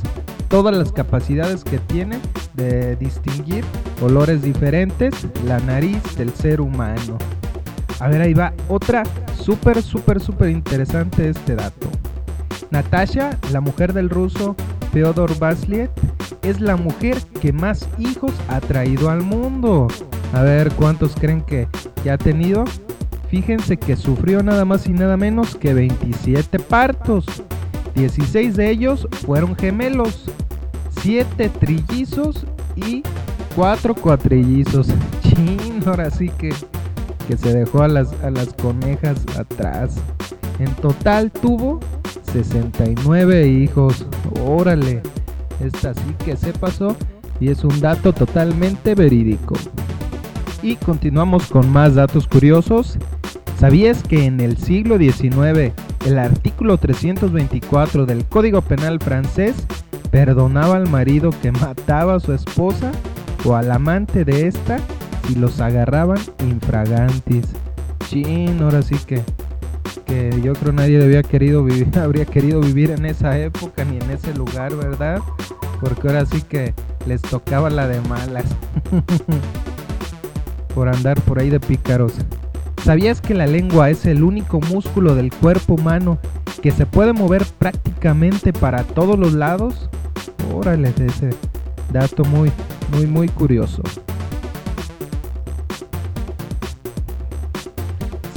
todas 0.50 0.76
las 0.76 0.92
capacidades 0.92 1.64
que 1.64 1.78
tiene 1.78 2.18
de 2.54 2.96
distinguir 2.96 3.64
olores 4.02 4.42
diferentes 4.42 5.14
la 5.46 5.60
nariz 5.60 6.02
del 6.16 6.34
ser 6.34 6.60
humano. 6.60 7.16
A 8.00 8.08
ver, 8.08 8.20
ahí 8.20 8.34
va 8.34 8.52
otra 8.68 9.04
súper, 9.42 9.80
súper, 9.80 10.20
súper 10.20 10.50
interesante 10.50 11.30
este 11.30 11.54
dato. 11.54 11.88
Natasha, 12.70 13.38
la 13.52 13.60
mujer 13.60 13.92
del 13.92 14.10
ruso 14.10 14.56
Theodor 14.92 15.38
Vasliet, 15.38 15.90
es 16.42 16.60
la 16.60 16.76
mujer 16.76 17.18
que 17.40 17.52
más 17.52 17.88
hijos 17.98 18.32
ha 18.48 18.60
traído 18.60 19.08
al 19.08 19.22
mundo. 19.22 19.86
A 20.32 20.42
ver, 20.42 20.72
¿cuántos 20.72 21.14
creen 21.14 21.42
que, 21.42 21.68
que 22.02 22.10
ha 22.10 22.18
tenido? 22.18 22.64
Fíjense 23.28 23.76
que 23.76 23.94
sufrió 23.94 24.42
nada 24.42 24.64
más 24.64 24.88
y 24.88 24.92
nada 24.92 25.16
menos 25.16 25.54
que 25.54 25.74
27 25.74 26.58
partos. 26.58 27.24
16 27.94 28.56
de 28.56 28.70
ellos 28.70 29.08
fueron 29.26 29.56
gemelos, 29.56 30.24
7 31.02 31.48
trillizos 31.60 32.46
y 32.76 33.02
4 33.56 33.94
cuatrillizos. 33.94 34.88
Chin, 35.22 35.82
ahora 35.86 36.10
sí 36.10 36.30
que, 36.38 36.54
que 37.26 37.36
se 37.36 37.52
dejó 37.52 37.82
a 37.82 37.88
las, 37.88 38.12
a 38.22 38.30
las 38.30 38.52
conejas 38.54 39.24
atrás. 39.36 39.96
En 40.58 40.72
total 40.76 41.30
tuvo 41.30 41.80
69 42.32 43.48
hijos. 43.48 44.06
Órale, 44.44 45.02
esta 45.60 45.94
sí 45.94 46.14
que 46.24 46.36
se 46.36 46.52
pasó 46.52 46.96
y 47.40 47.48
es 47.48 47.64
un 47.64 47.80
dato 47.80 48.12
totalmente 48.12 48.94
verídico. 48.94 49.56
Y 50.62 50.76
continuamos 50.76 51.46
con 51.46 51.70
más 51.70 51.94
datos 51.94 52.26
curiosos. 52.28 52.98
¿Sabías 53.58 54.02
que 54.02 54.26
en 54.26 54.40
el 54.40 54.56
siglo 54.58 54.98
XIX 54.98 55.72
el 56.06 56.18
artículo 56.18 56.78
324 56.78 58.06
del 58.06 58.24
Código 58.24 58.62
Penal 58.62 58.98
francés 59.00 59.54
perdonaba 60.10 60.76
al 60.76 60.88
marido 60.88 61.30
que 61.42 61.52
mataba 61.52 62.16
a 62.16 62.20
su 62.20 62.32
esposa 62.32 62.92
o 63.44 63.54
al 63.54 63.70
amante 63.70 64.24
de 64.24 64.46
esta 64.46 64.78
si 65.26 65.34
los 65.34 65.60
agarraban 65.60 66.18
infragantis. 66.40 67.46
Chin, 68.08 68.60
ahora 68.62 68.82
sí 68.82 68.96
que, 69.06 69.22
que 70.06 70.40
yo 70.42 70.54
creo 70.54 70.72
nadie 70.72 71.02
había 71.02 71.22
querido 71.22 71.62
vivir, 71.64 71.88
habría 71.98 72.24
querido 72.24 72.60
vivir 72.60 72.90
en 72.90 73.06
esa 73.06 73.38
época 73.38 73.84
ni 73.84 73.98
en 73.98 74.10
ese 74.10 74.34
lugar, 74.34 74.74
¿verdad? 74.74 75.20
Porque 75.80 76.08
ahora 76.08 76.26
sí 76.26 76.42
que 76.42 76.74
les 77.06 77.22
tocaba 77.22 77.70
la 77.70 77.86
de 77.86 78.00
malas. 78.02 78.44
por 80.74 80.88
andar 80.88 81.20
por 81.22 81.38
ahí 81.38 81.50
de 81.50 81.60
pícaros. 81.60 82.14
¿Sabías 82.84 83.20
que 83.20 83.34
la 83.34 83.46
lengua 83.46 83.90
es 83.90 84.06
el 84.06 84.22
único 84.22 84.60
músculo 84.60 85.14
del 85.14 85.32
cuerpo 85.32 85.74
humano 85.74 86.18
que 86.62 86.70
se 86.70 86.86
puede 86.86 87.12
mover 87.12 87.44
prácticamente 87.58 88.52
para 88.52 88.84
todos 88.84 89.18
los 89.18 89.34
lados? 89.34 89.88
Órale, 90.52 90.88
ese 90.88 91.30
dato 91.92 92.24
muy, 92.24 92.50
muy, 92.92 93.06
muy 93.06 93.28
curioso. 93.28 93.82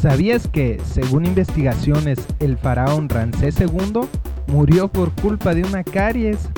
¿Sabías 0.02 0.50
que, 0.50 0.82
según 0.84 1.26
investigaciones, 1.26 2.20
el 2.40 2.58
faraón 2.58 3.08
Ramsés 3.08 3.56
II 3.62 4.02
murió 4.48 4.90
por 4.90 5.12
culpa 5.14 5.56
de 5.56 5.64
una 5.64 5.86
caries 5.86 6.50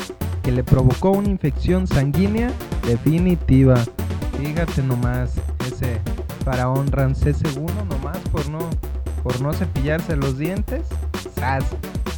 que 0.41 0.51
le 0.51 0.63
provocó 0.63 1.11
una 1.11 1.29
infección 1.29 1.85
sanguínea 1.85 2.51
definitiva? 2.87 3.75
Fíjate 4.39 4.81
nomás, 4.81 5.35
ese 5.67 5.99
faraón 6.45 6.91
Ramsés 6.91 7.41
II 7.43 7.65
nomás 7.89 8.19
por 8.31 8.47
no, 8.49 8.59
por 9.23 9.41
no 9.41 9.51
cepillarse 9.51 10.15
los 10.15 10.37
dientes. 10.37 10.83
¡Sas! 11.35 11.65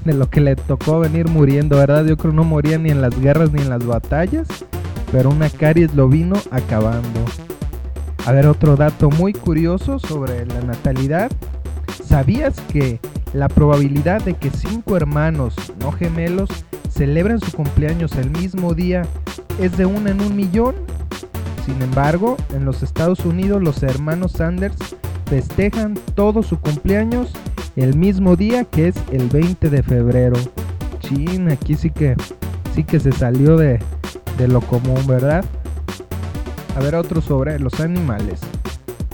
De 0.03 0.13
lo 0.13 0.29
que 0.29 0.41
le 0.41 0.55
tocó 0.55 0.99
venir 0.99 1.29
muriendo, 1.29 1.77
¿verdad? 1.77 2.05
Yo 2.05 2.17
creo 2.17 2.33
no 2.33 2.43
moría 2.43 2.77
ni 2.77 2.91
en 2.91 3.01
las 3.01 3.17
guerras 3.19 3.51
ni 3.51 3.61
en 3.61 3.69
las 3.69 3.85
batallas, 3.85 4.47
pero 5.11 5.29
una 5.29 5.49
caries 5.49 5.95
lo 5.95 6.09
vino 6.09 6.35
acabando. 6.51 7.21
A 8.25 8.33
ver, 8.33 8.47
otro 8.47 8.75
dato 8.75 9.09
muy 9.09 9.31
curioso 9.31 9.97
sobre 9.97 10.45
la 10.45 10.61
natalidad. 10.61 11.31
¿Sabías 12.03 12.59
que 12.71 12.99
la 13.33 13.47
probabilidad 13.47 14.21
de 14.21 14.33
que 14.33 14.49
cinco 14.49 14.97
hermanos 14.97 15.55
no 15.79 15.93
gemelos 15.93 16.49
celebren 16.89 17.39
su 17.39 17.51
cumpleaños 17.53 18.13
el 18.15 18.29
mismo 18.31 18.73
día 18.73 19.03
es 19.61 19.77
de 19.77 19.85
una 19.85 20.11
en 20.11 20.21
un 20.21 20.35
millón? 20.35 20.75
Sin 21.67 21.81
embargo, 21.81 22.37
en 22.53 22.63
los 22.63 22.81
Estados 22.81 23.25
Unidos 23.25 23.61
los 23.61 23.83
hermanos 23.83 24.31
Sanders 24.31 24.77
festejan 25.25 25.95
todo 26.15 26.41
su 26.41 26.57
cumpleaños 26.61 27.33
el 27.75 27.97
mismo 27.97 28.37
día 28.37 28.63
que 28.63 28.87
es 28.87 28.95
el 29.11 29.27
20 29.27 29.69
de 29.69 29.83
febrero. 29.83 30.37
Chin, 31.01 31.51
aquí 31.51 31.75
sí 31.75 31.91
que 31.91 32.15
sí 32.73 32.85
que 32.85 33.01
se 33.01 33.11
salió 33.11 33.57
de, 33.57 33.81
lo 34.47 34.61
común, 34.61 35.05
¿verdad? 35.07 35.43
a 36.73 36.79
ver 36.79 36.95
otro 36.95 37.19
sobre 37.19 37.59
los 37.59 37.81
animales. 37.81 38.39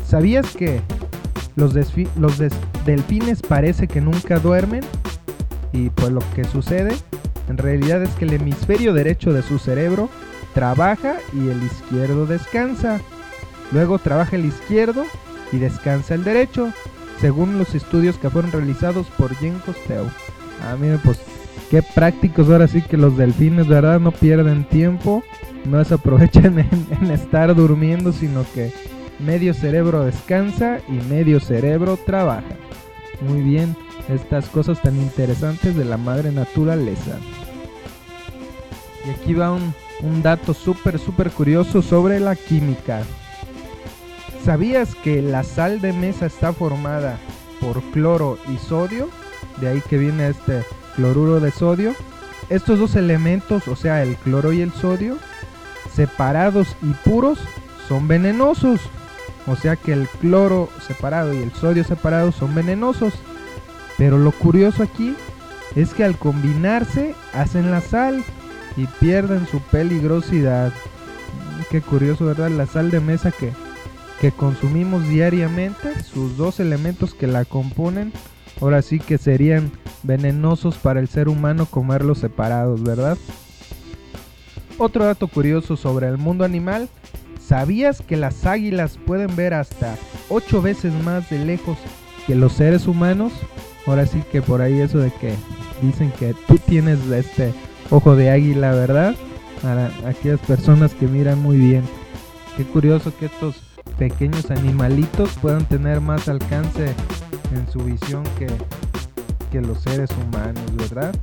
¿Sabías 0.06 0.56
que 0.56 0.80
los, 1.56 1.74
los 2.16 2.38
delfines 2.86 3.42
parece 3.42 3.88
que 3.88 4.00
nunca 4.00 4.38
duermen? 4.38 4.84
Y 5.72 5.90
pues 5.90 6.12
lo 6.12 6.22
que 6.36 6.44
sucede 6.44 6.96
en 7.50 7.58
realidad 7.58 8.04
es 8.04 8.12
que 8.12 8.26
el 8.26 8.34
hemisferio 8.34 8.94
derecho 8.94 9.34
de 9.34 9.42
su 9.42 9.58
cerebro 9.58 10.08
trabaja 10.54 11.18
y 11.34 11.50
el 11.50 11.64
izquierdo 11.64 12.26
descansa. 12.26 13.02
Luego 13.72 14.00
trabaja 14.00 14.36
el 14.36 14.46
izquierdo 14.46 15.06
y 15.52 15.58
descansa 15.58 16.16
el 16.16 16.24
derecho, 16.24 16.72
según 17.20 17.58
los 17.58 17.76
estudios 17.76 18.18
que 18.18 18.30
fueron 18.30 18.52
realizados 18.52 19.08
por 19.18 19.38
Jean 19.40 19.60
Costeau. 19.60 20.06
Ah, 20.64 20.76
miren, 20.80 21.00
pues 21.04 21.20
qué 21.70 21.82
prácticos 21.82 22.50
ahora 22.50 22.68
sí 22.68 22.82
que 22.82 22.98
los 22.98 23.18
delfines, 23.18 23.68
¿verdad? 23.68 24.00
No 24.00 24.12
pierden 24.12 24.64
tiempo 24.66 25.24
no 25.66 25.84
se 25.84 25.94
aprovechan 25.94 26.60
en, 27.02 27.12
estar 27.12 27.54
durmiendo, 27.56 28.12
sino 28.12 28.46
que 28.54 28.72
medio 29.20 29.54
cerebro 29.54 30.04
descansa 30.04 30.80
y 30.88 30.94
medio 31.10 31.40
cerebro 31.40 31.98
trabaja. 31.98 32.56
Muy 33.22 33.42
bien, 33.42 33.76
estas 34.10 34.48
cosas 34.48 34.82
tan 34.82 34.98
interesantes 34.98 35.76
de 35.76 35.86
la 35.86 35.98
madre 35.98 36.32
naturaleza. 36.32 37.18
Y 39.06 39.10
aquí 39.12 39.34
va 39.34 39.52
un, 39.52 39.74
un 40.04 40.22
dato 40.22 40.54
súper, 40.54 41.00
súper 41.00 41.32
curioso 41.32 41.82
sobre 41.82 42.20
la 42.20 42.36
química. 42.36 43.04
¿Sabías 44.44 44.94
que 44.96 45.22
la 45.22 45.44
sal 45.44 45.80
de 45.80 45.94
mesa 45.94 46.26
está 46.26 46.52
formada 46.52 47.18
por 47.62 47.82
cloro 47.92 48.38
y 48.54 48.58
sodio? 48.58 49.10
De 49.62 49.70
ahí 49.70 49.82
que 49.90 49.98
viene 49.98 50.28
este 50.28 50.64
cloruro 50.96 51.40
de 51.40 51.52
sodio. 51.52 51.96
Estos 52.50 52.78
dos 52.78 52.96
elementos, 52.96 53.68
o 53.70 53.76
sea, 53.78 54.04
el 54.04 54.18
cloro 54.18 54.52
y 54.52 54.62
el 54.62 54.74
sodio, 54.74 55.18
separados 55.96 56.76
y 56.82 56.92
puros 57.08 57.40
son 57.88 58.10
venenosos. 58.10 58.82
O 59.48 59.56
sea 59.56 59.78
que 59.78 59.94
el 59.94 60.08
cloro 60.08 60.70
separado 60.86 61.34
y 61.34 61.38
el 61.38 61.54
sodio 61.54 61.86
separado 61.86 62.34
son 62.34 62.54
venenosos. 62.54 63.14
Pero 63.98 64.18
lo 64.18 64.32
curioso 64.32 64.84
aquí 64.84 65.16
es 65.76 65.94
que 65.94 66.04
al 66.04 66.18
combinarse 66.18 67.16
hacen 67.34 67.72
la 67.72 67.80
sal 67.80 68.24
y 68.78 68.88
pierden 69.00 69.48
su 69.48 69.60
peligrosidad. 69.60 70.72
Qué 71.70 71.82
curioso, 71.82 72.26
¿verdad? 72.26 72.50
La 72.50 72.66
sal 72.66 72.92
de 72.92 73.00
mesa 73.00 73.32
que, 73.32 73.52
que 74.20 74.32
consumimos 74.32 75.08
diariamente, 75.08 76.04
sus 76.04 76.38
dos 76.38 76.60
elementos 76.60 77.14
que 77.14 77.28
la 77.28 77.46
componen, 77.46 78.12
ahora 78.62 78.82
sí 78.82 79.00
que 79.00 79.18
serían 79.18 79.72
venenosos 80.04 80.78
para 80.78 81.00
el 81.00 81.08
ser 81.08 81.30
humano 81.30 81.66
comerlos 81.66 82.20
separados, 82.20 82.84
¿verdad? 82.84 83.18
Otro 84.78 85.06
dato 85.06 85.28
curioso 85.28 85.78
sobre 85.78 86.08
el 86.08 86.18
mundo 86.18 86.44
animal, 86.44 86.90
¿sabías 87.40 88.02
que 88.02 88.18
las 88.18 88.46
águilas 88.46 88.98
pueden 89.06 89.36
ver 89.36 89.54
hasta 89.54 89.96
8 90.30 90.62
veces 90.62 90.94
más 91.04 91.30
de 91.30 91.40
lejos 91.40 91.78
que 92.26 92.36
los 92.36 92.54
seres 92.54 92.88
humanos? 92.88 93.32
Ahora 93.86 94.06
sí 94.06 94.24
que 94.32 94.42
por 94.42 94.62
ahí 94.62 94.80
eso 94.80 94.98
de 94.98 95.12
que 95.12 95.36
dicen 95.82 96.12
que 96.12 96.34
tú 96.48 96.58
tienes 96.58 97.00
este 97.12 97.54
ojo 97.90 98.16
de 98.16 98.30
águila, 98.30 98.72
¿verdad? 98.72 99.16
Para 99.62 99.88
aquellas 100.08 100.40
personas 100.42 100.94
que 100.94 101.08
miran 101.08 101.42
muy 101.42 101.58
bien. 101.58 101.84
Qué 102.58 102.64
curioso 102.64 103.12
que 103.18 103.28
estos 103.28 103.56
pequeños 103.98 104.52
animalitos 104.52 105.32
puedan 105.42 105.66
tener 105.66 106.02
más 106.02 106.28
alcance 106.28 106.94
en 107.54 107.72
su 107.72 107.80
visión 107.80 108.24
que, 108.38 108.48
que 109.52 109.62
los 109.62 109.80
seres 109.80 110.10
humanos, 110.12 110.64
¿verdad? 110.76 111.14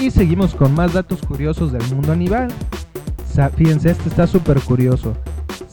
Y 0.00 0.10
seguimos 0.10 0.54
con 0.54 0.74
más 0.74 0.92
datos 0.92 1.20
curiosos 1.22 1.72
del 1.72 1.82
mundo 1.94 2.12
animal. 2.12 2.48
Fíjense, 3.56 3.90
este 3.90 4.08
está 4.08 4.26
súper 4.26 4.60
curioso. 4.60 5.14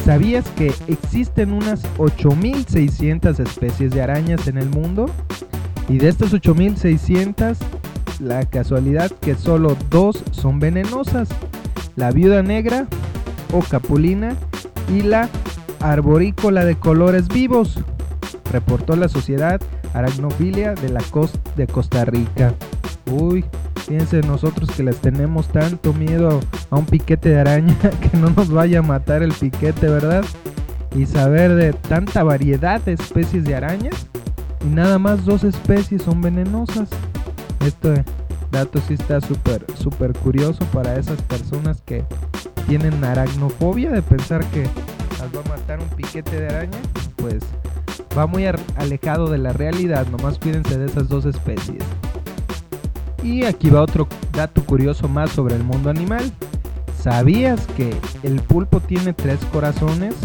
¿Sabías 0.03 0.47
que 0.51 0.71
existen 0.87 1.51
unas 1.51 1.83
8600 1.97 3.39
especies 3.39 3.91
de 3.91 4.03
arañas 4.03 4.47
en 4.47 4.59
el 4.59 4.69
mundo? 4.69 5.09
Y 5.87 5.97
de 5.97 6.09
estas 6.09 6.33
8600, 6.33 7.57
la 8.19 8.45
casualidad 8.45 9.11
que 9.11 9.35
solo 9.35 9.77
dos 9.89 10.23
son 10.31 10.59
venenosas. 10.59 11.29
La 11.95 12.11
viuda 12.11 12.41
negra 12.41 12.87
o 13.53 13.59
capulina 13.59 14.35
y 14.93 15.01
la 15.01 15.29
arborícola 15.79 16.65
de 16.65 16.75
colores 16.75 17.27
vivos, 17.27 17.79
reportó 18.51 18.95
la 18.95 19.07
Sociedad 19.07 19.61
Aracnofilia 19.93 20.73
de 20.73 20.89
la 20.89 21.01
Costa 21.01 21.39
de 21.55 21.67
Costa 21.67 22.05
Rica. 22.05 22.53
Uy, 23.11 23.45
Fíjense 23.85 24.21
nosotros 24.21 24.71
que 24.71 24.81
les 24.81 24.97
tenemos 24.97 25.47
tanto 25.49 25.93
miedo 25.93 26.39
a 26.71 26.75
un 26.75 26.87
piquete 26.87 27.29
de 27.29 27.39
araña 27.39 27.77
que 28.01 28.17
no 28.17 28.31
nos 28.31 28.49
vaya 28.49 28.79
a 28.79 28.81
matar 28.81 29.21
el 29.21 29.31
piquete, 29.31 29.87
¿verdad? 29.87 30.25
Y 30.95 31.05
saber 31.05 31.53
de 31.53 31.73
tanta 31.73 32.23
variedad 32.23 32.81
de 32.81 32.93
especies 32.93 33.43
de 33.43 33.53
arañas 33.53 34.07
nada 34.65 34.99
más 34.99 35.25
dos 35.25 35.43
especies 35.43 36.01
son 36.01 36.21
venenosas. 36.21 36.89
Este 37.65 38.03
dato 38.51 38.79
sí 38.87 38.93
está 38.93 39.21
súper, 39.21 39.65
súper 39.75 40.13
curioso 40.13 40.63
para 40.73 40.95
esas 40.97 41.21
personas 41.23 41.81
que 41.81 42.03
tienen 42.67 43.03
aracnofobia 43.03 43.91
de 43.91 44.01
pensar 44.01 44.43
que 44.45 44.63
las 45.19 45.33
va 45.35 45.41
a 45.45 45.57
matar 45.57 45.79
un 45.79 45.89
piquete 45.89 46.39
de 46.39 46.47
araña. 46.47 46.79
Pues 47.17 47.43
va 48.17 48.27
muy 48.27 48.45
alejado 48.45 49.29
de 49.29 49.37
la 49.37 49.53
realidad, 49.53 50.07
nomás 50.07 50.39
cuídense 50.39 50.77
de 50.77 50.85
esas 50.85 51.09
dos 51.09 51.25
especies. 51.25 51.83
Y 53.23 53.43
aquí 53.43 53.69
va 53.69 53.81
otro 53.81 54.07
dato 54.33 54.63
curioso 54.63 55.07
más 55.07 55.31
sobre 55.31 55.55
el 55.55 55.63
mundo 55.63 55.89
animal. 55.89 56.31
¿Sabías 57.01 57.65
que 57.75 57.95
el 58.23 58.39
pulpo 58.41 58.79
tiene 58.79 59.13
tres 59.13 59.39
corazones? 59.51 60.15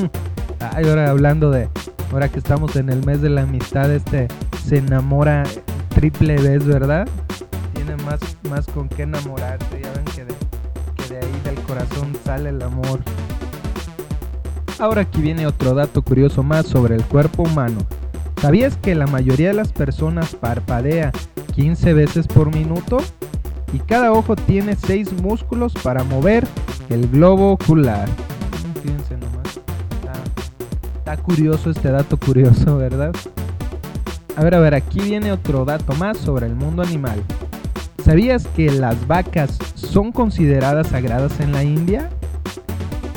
Ay, 0.60 0.88
ahora 0.88 1.10
hablando 1.10 1.50
de, 1.50 1.68
ahora 2.12 2.28
que 2.28 2.38
estamos 2.38 2.76
en 2.76 2.90
el 2.90 3.04
mes 3.04 3.20
de 3.20 3.30
la 3.30 3.42
amistad, 3.42 3.90
este 3.92 4.28
se 4.64 4.78
enamora 4.78 5.44
triple 5.94 6.36
vez, 6.36 6.64
¿verdad? 6.64 7.08
Tiene 7.74 7.96
más, 8.04 8.20
más 8.50 8.66
con 8.66 8.88
qué 8.88 9.02
enamorarse, 9.02 9.80
ya 9.82 9.92
ven 9.92 10.04
que 10.14 10.24
de, 10.24 10.34
que 10.96 11.14
de 11.14 11.18
ahí 11.18 11.40
del 11.44 11.62
corazón 11.64 12.16
sale 12.24 12.50
el 12.50 12.62
amor. 12.62 13.00
Ahora 14.78 15.02
aquí 15.02 15.22
viene 15.22 15.46
otro 15.46 15.74
dato 15.74 16.02
curioso 16.02 16.42
más 16.42 16.66
sobre 16.66 16.94
el 16.94 17.04
cuerpo 17.04 17.44
humano. 17.44 17.78
¿Sabías 18.40 18.76
que 18.76 18.94
la 18.94 19.06
mayoría 19.06 19.48
de 19.48 19.54
las 19.54 19.72
personas 19.72 20.34
parpadea 20.34 21.12
15 21.54 21.94
veces 21.94 22.26
por 22.26 22.54
minuto 22.54 22.98
y 23.72 23.78
cada 23.78 24.12
ojo 24.12 24.36
tiene 24.36 24.76
6 24.76 25.22
músculos 25.22 25.72
para 25.82 26.04
mover 26.04 26.46
el 26.90 27.08
globo 27.08 27.52
ocular. 27.52 28.08
Está, 31.06 31.22
curioso 31.22 31.70
este 31.70 31.92
dato 31.92 32.16
curioso, 32.16 32.78
¿verdad? 32.78 33.12
A 34.34 34.42
ver, 34.42 34.56
a 34.56 34.58
ver, 34.58 34.74
aquí 34.74 34.98
viene 34.98 35.30
otro 35.30 35.64
dato 35.64 35.94
más 35.94 36.18
sobre 36.18 36.46
el 36.46 36.56
mundo 36.56 36.82
animal. 36.82 37.22
¿Sabías 38.04 38.48
que 38.48 38.72
las 38.72 39.06
vacas 39.06 39.56
son 39.76 40.10
consideradas 40.10 40.88
sagradas 40.88 41.38
en 41.38 41.52
la 41.52 41.62
India? 41.62 42.10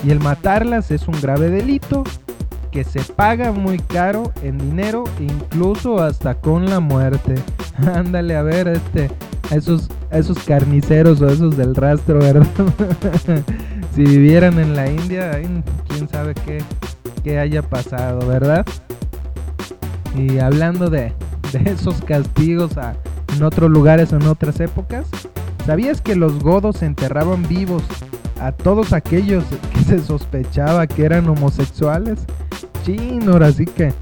Y 0.03 0.11
el 0.11 0.19
matarlas 0.19 0.91
es 0.91 1.07
un 1.07 1.19
grave 1.19 1.49
delito 1.49 2.03
que 2.69 2.83
se 2.83 3.01
paga 3.01 3.53
muy 3.53 3.79
caro 3.79 4.33
en 4.43 4.59
dinero, 4.59 5.03
incluso 5.19 5.97
hasta 5.97 6.35
con 6.35 6.69
la 6.69 6.79
muerte. 6.79 7.33
Ándale 7.95 8.35
a 8.35 8.43
ver 8.43 8.67
este, 8.67 9.09
a 9.49 9.55
esos, 9.55 9.89
esos 10.11 10.37
carniceros 10.43 11.21
o 11.21 11.27
esos 11.27 11.57
del 11.57 11.73
rastro, 11.73 12.19
¿verdad? 12.19 12.45
si 13.95 14.03
vivieran 14.03 14.59
en 14.59 14.75
la 14.75 14.91
India, 14.91 15.31
quién 15.87 16.07
sabe 16.07 16.35
qué, 16.35 16.61
haya 17.37 17.61
pasado, 17.61 18.25
¿verdad? 18.27 18.65
Y 20.15 20.39
hablando 20.39 20.89
de, 20.89 21.13
esos 21.65 22.01
castigos 22.01 22.77
a, 22.77 22.95
en 23.35 23.43
otros 23.43 23.69
lugares 23.69 24.13
o 24.13 24.15
en 24.15 24.27
otras 24.27 24.59
épocas, 24.59 25.07
¿sabías 25.65 26.01
que 26.01 26.15
los 26.15 26.39
godos 26.39 26.81
enterraban 26.81 27.47
vivos 27.47 27.83
a 28.41 28.51
todos 28.51 28.93
aquellos 28.93 29.43
que 29.73 29.81
se 29.81 29.99
sospechaba 29.99 30.87
que 30.87 31.05
eran 31.05 31.27
homosexuales? 31.27 32.19
Chino, 32.83 33.33
ahora 33.33 33.51
que 33.51 33.93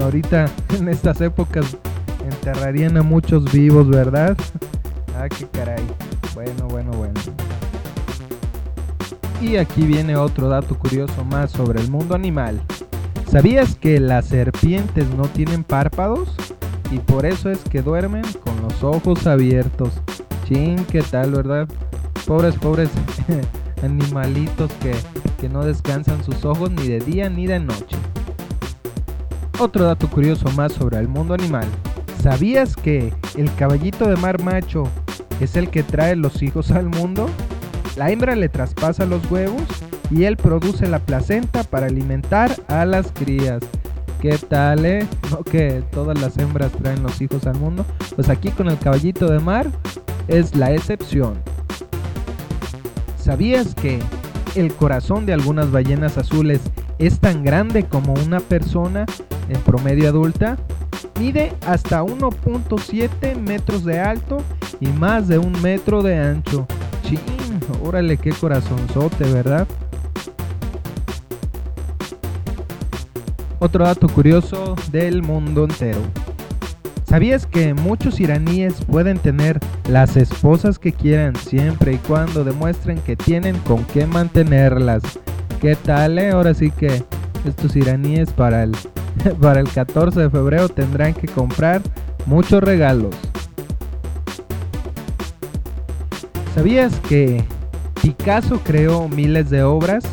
ahorita 0.00 0.46
en 0.78 0.88
estas 0.88 1.20
épocas 1.20 1.76
enterrarían 2.24 2.96
a 2.96 3.02
muchos 3.02 3.50
vivos, 3.52 3.88
¿verdad? 3.88 4.36
Ah, 5.16 5.28
qué 5.28 5.46
caray. 5.48 5.84
Bueno, 6.34 6.66
bueno, 6.68 6.92
bueno. 6.92 7.12
Y 9.40 9.56
aquí 9.56 9.86
viene 9.86 10.16
otro 10.16 10.48
dato 10.48 10.78
curioso 10.78 11.24
más 11.24 11.50
sobre 11.50 11.80
el 11.80 11.90
mundo 11.90 12.14
animal. 12.14 12.60
¿Sabías 13.30 13.74
que 13.74 13.98
las 13.98 14.26
serpientes 14.26 15.08
no 15.16 15.28
tienen 15.28 15.64
párpados? 15.64 16.34
Y 16.90 16.98
por 16.98 17.24
eso 17.24 17.50
es 17.50 17.60
que 17.60 17.80
duermen 17.80 18.24
con 18.44 18.60
los 18.60 18.84
ojos 18.84 19.26
abiertos. 19.26 19.94
Chin, 20.46 20.84
¿qué 20.84 21.00
tal, 21.02 21.30
verdad? 21.30 21.68
Pobres, 22.26 22.54
pobres 22.56 22.90
animalitos 23.82 24.70
que, 24.74 24.92
que 25.40 25.48
no 25.48 25.64
descansan 25.64 26.22
sus 26.22 26.44
ojos 26.44 26.70
ni 26.70 26.88
de 26.88 26.98
día 26.98 27.30
ni 27.30 27.46
de 27.46 27.60
noche. 27.60 27.96
Otro 29.58 29.84
dato 29.84 30.08
curioso 30.10 30.50
más 30.50 30.72
sobre 30.72 30.98
el 30.98 31.08
mundo 31.08 31.32
animal. 31.32 31.66
¿Sabías 32.22 32.76
que 32.76 33.14
el 33.36 33.54
caballito 33.54 34.06
de 34.06 34.16
mar 34.16 34.42
macho 34.42 34.84
es 35.40 35.56
el 35.56 35.70
que 35.70 35.82
trae 35.82 36.14
los 36.14 36.42
hijos 36.42 36.70
al 36.72 36.90
mundo? 36.90 37.30
La 37.96 38.10
hembra 38.10 38.36
le 38.36 38.48
traspasa 38.48 39.06
los 39.06 39.28
huevos 39.30 39.62
y 40.10 40.24
él 40.24 40.36
produce 40.36 40.88
la 40.88 40.98
placenta 40.98 41.64
para 41.64 41.86
alimentar 41.86 42.54
a 42.68 42.84
las 42.84 43.12
crías. 43.12 43.62
¿Qué 44.20 44.36
tal, 44.38 44.84
eh? 44.84 45.06
¿No 45.30 45.42
que 45.42 45.82
todas 45.90 46.20
las 46.20 46.36
hembras 46.38 46.72
traen 46.72 47.02
los 47.02 47.20
hijos 47.20 47.46
al 47.46 47.58
mundo? 47.58 47.84
Pues 48.14 48.28
aquí 48.28 48.50
con 48.50 48.68
el 48.68 48.78
caballito 48.78 49.30
de 49.30 49.40
mar 49.40 49.66
es 50.28 50.54
la 50.54 50.72
excepción. 50.72 51.34
¿Sabías 53.16 53.74
que 53.74 53.98
el 54.54 54.72
corazón 54.74 55.26
de 55.26 55.32
algunas 55.32 55.70
ballenas 55.70 56.18
azules 56.18 56.60
es 56.98 57.18
tan 57.18 57.42
grande 57.42 57.84
como 57.84 58.14
una 58.14 58.40
persona 58.40 59.06
en 59.48 59.60
promedio 59.62 60.08
adulta, 60.08 60.58
mide 61.18 61.52
hasta 61.66 62.02
1.7 62.02 63.36
metros 63.36 63.84
de 63.84 64.00
alto 64.00 64.38
y 64.80 64.88
más 64.88 65.28
de 65.28 65.38
un 65.38 65.60
metro 65.62 66.02
de 66.02 66.18
ancho. 66.18 66.66
Chin, 67.02 67.18
órale 67.82 68.16
qué 68.16 68.30
corazonzote, 68.30 69.24
¿verdad? 69.32 69.66
Otro 73.58 73.84
dato 73.84 74.08
curioso 74.08 74.74
del 74.90 75.22
mundo 75.22 75.64
entero. 75.64 76.00
¿Sabías 77.04 77.44
que 77.44 77.74
muchos 77.74 78.20
iraníes 78.20 78.84
pueden 78.84 79.18
tener 79.18 79.58
las 79.88 80.16
esposas 80.16 80.78
que 80.78 80.92
quieran 80.92 81.34
siempre 81.34 81.94
y 81.94 81.98
cuando 81.98 82.44
demuestren 82.44 83.00
que 83.00 83.16
tienen 83.16 83.58
con 83.58 83.84
qué 83.84 84.06
mantenerlas? 84.06 85.02
¿Qué 85.60 85.76
tal? 85.76 86.18
Eh? 86.18 86.30
Ahora 86.30 86.54
sí 86.54 86.70
que 86.70 87.02
estos 87.44 87.74
iraníes 87.76 88.30
para 88.32 88.62
el 88.62 88.76
para 89.40 89.60
el 89.60 89.68
14 89.68 90.20
de 90.20 90.30
febrero 90.30 90.68
tendrán 90.68 91.14
que 91.14 91.26
comprar 91.28 91.82
muchos 92.26 92.62
regalos. 92.62 93.14
¿Sabías 96.54 96.94
que 97.08 97.44
Picasso 98.02 98.60
creó 98.64 99.08
miles 99.08 99.50
de 99.50 99.62
obras? 99.62 100.04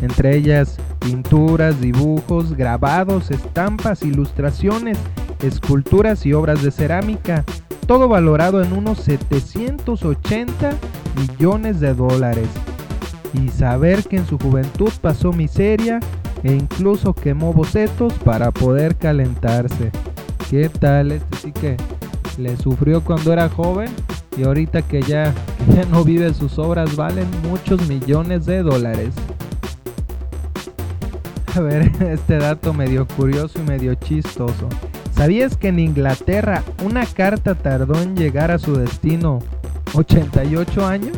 Entre 0.00 0.36
ellas 0.36 0.78
pinturas, 1.00 1.80
dibujos, 1.80 2.54
grabados, 2.54 3.30
estampas, 3.30 4.02
ilustraciones, 4.02 4.98
esculturas 5.42 6.26
y 6.26 6.32
obras 6.32 6.62
de 6.62 6.70
cerámica, 6.70 7.44
todo 7.86 8.08
valorado 8.08 8.62
en 8.62 8.72
unos 8.72 8.98
780 9.00 10.72
millones 11.16 11.78
de 11.80 11.94
dólares. 11.94 12.48
Y 13.32 13.48
saber 13.50 14.02
que 14.04 14.16
en 14.16 14.26
su 14.26 14.38
juventud 14.38 14.90
pasó 15.00 15.32
miseria 15.32 16.00
e 16.42 16.52
incluso 16.52 17.14
quemó 17.14 17.52
bocetos 17.52 18.12
para 18.14 18.50
poder 18.50 18.96
calentarse. 18.96 19.90
¿Qué 20.50 20.68
tal? 20.68 21.12
Este 21.12 21.36
sí 21.36 21.52
que 21.52 21.76
le 22.38 22.56
sufrió 22.56 23.02
cuando 23.02 23.32
era 23.32 23.48
joven 23.48 23.90
y 24.36 24.44
ahorita 24.44 24.82
que 24.82 25.02
ya, 25.02 25.32
ya 25.74 25.84
no 25.90 26.04
vive 26.04 26.32
sus 26.34 26.58
obras 26.58 26.94
valen 26.96 27.26
muchos 27.48 27.88
millones 27.88 28.46
de 28.46 28.62
dólares. 28.62 29.14
A 31.54 31.60
ver, 31.60 31.90
este 32.02 32.36
dato 32.36 32.74
medio 32.74 33.06
curioso 33.06 33.58
y 33.58 33.62
medio 33.62 33.94
chistoso. 33.94 34.68
¿Sabías 35.12 35.56
que 35.56 35.68
en 35.68 35.78
Inglaterra 35.78 36.62
una 36.84 37.06
carta 37.06 37.54
tardó 37.54 38.00
en 38.02 38.14
llegar 38.14 38.50
a 38.50 38.58
su 38.58 38.76
destino 38.76 39.38
88 39.94 40.86
años? 40.86 41.16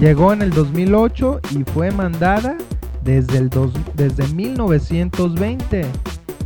Llegó 0.00 0.32
en 0.32 0.40
el 0.40 0.50
2008 0.50 1.40
y 1.50 1.64
fue 1.64 1.90
mandada 1.90 2.56
desde, 3.02 3.38
el 3.38 3.50
desde 3.94 4.26
1920 4.28 5.84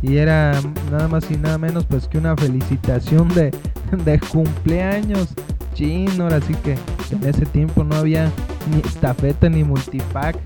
y 0.01 0.17
era 0.17 0.59
nada 0.91 1.07
más 1.07 1.31
y 1.31 1.37
nada 1.37 1.57
menos 1.57 1.85
pues 1.85 2.07
que 2.07 2.17
una 2.17 2.35
felicitación 2.35 3.29
de, 3.29 3.51
de 4.05 4.19
cumpleaños 4.19 5.29
chino, 5.73 6.23
ahora 6.23 6.39
que 6.39 6.77
en 7.11 7.23
ese 7.27 7.45
tiempo 7.45 7.83
no 7.83 7.95
había 7.95 8.31
ni 8.71 8.79
estafeta 8.79 9.49
ni 9.49 9.63
multipack, 9.63 10.37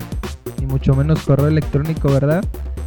ni 0.60 0.66
mucho 0.66 0.94
menos 0.94 1.22
correo 1.22 1.48
electrónico, 1.48 2.10
¿verdad? 2.10 2.44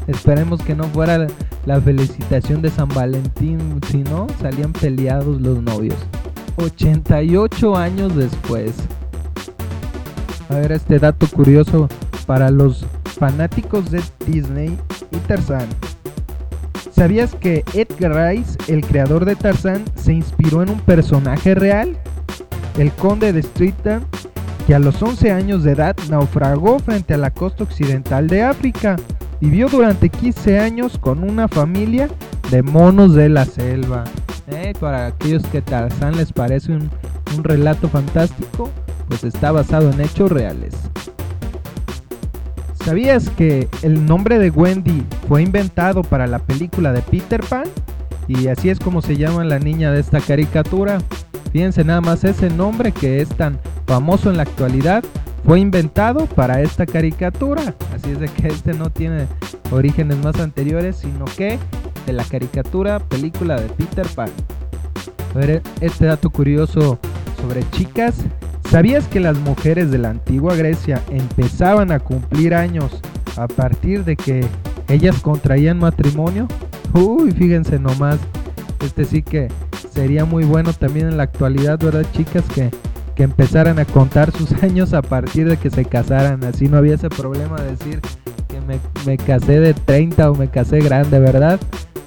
Esperemos 0.08 0.62
que 0.62 0.76
no 0.76 0.86
fuera 0.86 1.28
la 1.66 1.82
felicitación 1.82 2.62
de 2.62 2.70
San 2.70 2.88
Valentín, 2.90 3.82
si 3.90 3.98
no, 3.98 4.28
salían 4.42 4.72
peleados 4.72 5.42
los 5.42 5.62
novios. 5.62 5.98
88 6.58 7.76
años 7.76 8.16
después. 8.16 8.74
A 10.50 10.56
ver 10.56 10.72
este 10.72 10.98
dato 10.98 11.28
curioso 11.28 11.90
para 12.26 12.50
los 12.50 12.86
fanáticos 13.20 13.92
de 13.92 14.02
Disney 14.26 14.78
y 15.12 15.18
Tarzán. 15.28 15.68
¿Sabías 16.92 17.36
que 17.36 17.64
Edgar 17.74 18.32
Rice, 18.32 18.58
el 18.68 18.84
creador 18.86 19.26
de 19.26 19.36
Tarzán, 19.36 19.84
se 19.96 20.14
inspiró 20.14 20.64
en 20.64 20.70
un 20.70 20.80
personaje 20.80 21.54
real? 21.54 21.98
El 22.78 22.92
conde 22.92 23.34
de 23.34 23.42
Streatham, 23.42 24.04
que 24.68 24.76
a 24.76 24.80
los 24.80 25.02
11 25.02 25.32
años 25.32 25.64
de 25.64 25.72
edad 25.72 25.96
naufragó 26.10 26.78
frente 26.80 27.14
a 27.14 27.18
la 27.18 27.32
costa 27.32 27.64
occidental 27.64 28.28
de 28.28 28.44
África. 28.44 28.98
Vivió 29.42 29.68
durante 29.70 30.10
15 30.10 30.60
años 30.60 30.98
con 30.98 31.24
una 31.24 31.48
familia 31.48 32.10
de 32.52 32.62
monos 32.64 33.14
de 33.14 33.30
la 33.30 33.46
selva. 33.46 34.04
Eh, 34.48 34.74
para 34.80 35.08
aquellos 35.08 35.46
que 35.48 35.62
Tarzán 35.62 36.18
les 36.18 36.32
parece 36.32 36.72
un, 36.72 36.90
un 37.36 37.44
relato 37.44 37.90
fantástico, 37.90 38.70
pues 39.08 39.24
está 39.24 39.52
basado 39.52 39.90
en 39.92 40.02
hechos 40.02 40.32
reales. 40.32 40.74
¿Sabías 42.84 43.30
que 43.32 43.68
el 43.82 44.06
nombre 44.06 44.40
de 44.40 44.50
Wendy 44.50 45.04
fue 45.28 45.42
inventado 45.42 46.04
para 46.04 46.26
la 46.28 46.40
película 46.40 46.94
de 46.94 47.02
Peter 47.02 47.42
Pan? 47.42 47.66
Y 48.28 48.48
así 48.48 48.70
es 48.70 48.80
como 48.80 49.02
se 49.02 49.18
llama 49.18 49.44
la 49.44 49.60
niña 49.60 49.92
de 49.92 50.00
esta 50.00 50.22
caricatura. 50.22 51.00
Fíjense 51.52 51.84
nada 51.84 52.02
más 52.02 52.24
ese 52.24 52.50
nombre 52.50 52.92
que 52.92 53.22
es 53.22 53.30
tan 53.30 53.60
famoso 53.86 54.30
en 54.30 54.38
la 54.38 54.44
actualidad 54.44 55.04
fue 55.46 55.60
inventado 55.60 56.26
para 56.26 56.62
esta 56.62 56.86
caricatura. 56.86 57.74
Así 57.96 58.12
es 58.12 58.20
de 58.20 58.28
que 58.28 58.48
este 58.48 58.74
no 58.74 58.90
tiene 58.90 59.28
orígenes 59.72 60.18
más 60.18 60.40
anteriores, 60.40 60.98
sino 60.98 61.26
que 61.26 61.58
de 62.06 62.14
la 62.14 62.24
caricatura 62.24 63.00
película 63.00 63.60
de 63.60 63.70
Peter 63.70 64.08
Pan. 64.08 64.30
A 65.34 65.38
ver, 65.38 65.62
este 65.82 66.06
dato 66.06 66.30
curioso 66.30 67.00
sobre 67.42 67.70
chicas 67.72 68.26
¿Sabías 68.70 69.08
que 69.08 69.22
las 69.22 69.38
mujeres 69.40 69.92
de 69.92 69.98
la 69.98 70.10
antigua 70.10 70.54
Grecia 70.54 71.02
empezaban 71.10 71.90
a 71.94 72.00
cumplir 72.00 72.54
años 72.54 73.00
a 73.38 73.48
partir 73.48 74.04
de 74.04 74.18
que 74.18 74.46
ellas 74.90 75.22
contraían 75.22 75.80
matrimonio? 75.80 76.50
Uy, 76.94 77.32
fíjense 77.32 77.80
nomás. 77.80 78.20
Este 78.82 79.06
sí 79.06 79.22
que 79.22 79.50
sería 79.92 80.26
muy 80.26 80.46
bueno 80.46 80.74
también 80.74 81.08
en 81.08 81.18
la 81.18 81.24
actualidad, 81.24 81.80
¿verdad, 81.80 82.06
chicas? 82.14 82.44
Que, 82.54 82.72
que 83.16 83.24
empezaran 83.24 83.80
a 83.80 83.86
contar 83.86 84.32
sus 84.32 84.52
años 84.64 84.94
a 84.94 85.02
partir 85.02 85.48
de 85.50 85.58
que 85.58 85.70
se 85.70 85.86
casaran. 85.86 86.44
Así 86.44 86.68
no 86.68 86.78
había 86.78 86.96
ese 86.96 87.10
problema 87.10 87.58
de 87.58 87.72
decir 87.72 88.02
que 88.48 88.62
me, 88.62 88.80
me 89.06 89.18
casé 89.18 89.60
de 89.60 89.74
30 89.74 90.32
o 90.32 90.36
me 90.36 90.50
casé 90.50 90.80
grande, 90.80 91.20
¿verdad? 91.20 91.60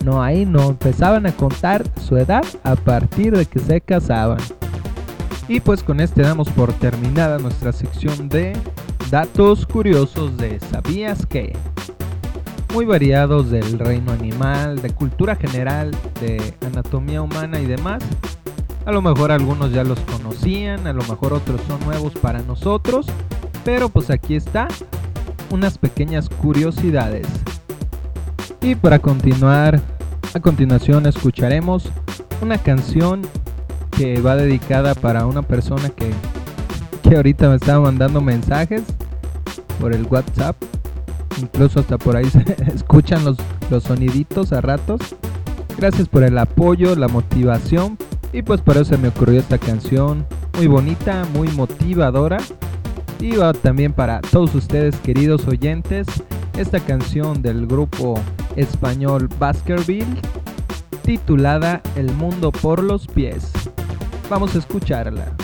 No, 0.05 0.23
ahí 0.23 0.47
no. 0.47 0.71
Empezaban 0.71 1.27
a 1.27 1.33
contar 1.33 1.85
su 2.01 2.17
edad 2.17 2.45
a 2.63 2.77
partir 2.77 3.37
de 3.37 3.47
que 3.47 3.59
se 3.59 3.81
casaban. 3.81 4.39
Y 5.49 5.61
pues 5.61 5.83
con 5.83 6.01
este 6.01 6.23
damos 6.23 6.49
por 6.51 6.73
terminada 6.75 7.39
nuestra 7.39 7.73
sección 7.73 8.29
de 8.29 8.53
datos 9.11 9.67
curiosos 9.67 10.37
de 10.37 10.61
¿Sabías 10.61 11.27
que? 11.27 11.57
Muy 12.73 12.85
variados 12.85 13.51
del 13.51 13.79
reino 13.79 14.13
animal, 14.13 14.81
de 14.81 14.91
cultura 14.91 15.35
general, 15.35 15.91
de 16.21 16.55
anatomía 16.65 17.21
humana 17.21 17.61
y 17.61 17.67
demás. 17.67 18.03
A 18.87 18.93
lo 18.93 19.03
mejor 19.03 19.33
algunos 19.33 19.73
ya 19.73 19.83
los 19.83 19.99
conocían, 20.01 20.87
a 20.87 20.93
lo 20.93 21.03
mejor 21.03 21.33
otros 21.33 21.61
son 21.67 21.81
nuevos 21.81 22.13
para 22.15 22.43
nosotros, 22.43 23.07
pero 23.65 23.89
pues 23.89 24.09
aquí 24.11 24.37
está 24.37 24.69
unas 25.51 25.79
pequeñas 25.79 26.29
curiosidades. 26.29 27.27
Y 28.63 28.77
para 28.77 28.99
continuar, 28.99 29.81
a 30.33 30.41
continuación 30.41 31.07
escucharemos 31.07 31.91
una 32.41 32.59
canción 32.59 33.23
que 33.91 34.21
va 34.21 34.37
dedicada 34.37 34.95
para 34.95 35.27
una 35.27 35.43
persona 35.43 35.91
que, 35.91 36.11
que 37.03 37.17
ahorita 37.17 37.49
me 37.49 37.57
estaba 37.57 37.81
mandando 37.81 38.21
mensajes 38.21 38.83
por 39.81 39.93
el 39.93 40.07
WhatsApp. 40.07 40.57
Incluso 41.41 41.81
hasta 41.81 41.99
por 41.99 42.17
ahí 42.17 42.27
se 42.27 42.45
escuchan 42.75 43.25
los, 43.25 43.39
soniditos 43.83 44.53
a 44.53 44.61
ratos. 44.61 45.01
Gracias 45.77 46.09
por 46.09 46.23
el 46.23 46.37
apoyo, 46.39 46.95
la 46.97 47.09
motivación. 47.09 47.97
Y 48.33 48.43
pues 48.43 48.61
por 48.61 48.77
eso 48.77 48.97
me 48.99 49.09
ocurrió 49.09 49.41
esta 49.41 49.59
canción. 49.59 50.27
Muy 50.57 50.67
bonita, 50.67 51.27
muy 51.35 51.49
motivadora. 51.49 52.39
Y 53.19 53.37
va 53.37 53.53
también 53.53 53.93
para 53.93 54.21
todos 54.21 54.55
ustedes 54.55 54.97
queridos 54.97 55.47
oyentes. 55.47 56.07
Esta 56.57 56.81
canción 56.81 57.43
del 57.43 57.67
grupo 57.67 58.21
español 58.57 59.29
Baskerville 59.39 60.21
titulada 61.03 61.81
El 61.97 62.13
mundo 62.13 62.53
por 62.53 62.83
los 62.83 63.07
pies. 63.07 63.51
Vamos 64.29 64.55
a 64.55 64.59
escucharla. 64.59 65.35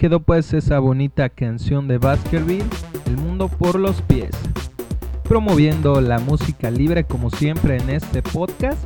Quedó 0.00 0.20
pues 0.20 0.54
esa 0.54 0.78
bonita 0.78 1.28
canción 1.28 1.86
de 1.86 1.98
Baskerville, 1.98 2.64
El 3.04 3.18
mundo 3.18 3.48
por 3.48 3.78
los 3.78 4.00
pies. 4.00 4.30
promoviendo 5.24 6.00
la 6.00 6.18
música 6.18 6.70
libre 6.70 7.04
como 7.04 7.28
siempre 7.28 7.76
en 7.76 7.90
este 7.90 8.22
podcast. 8.22 8.78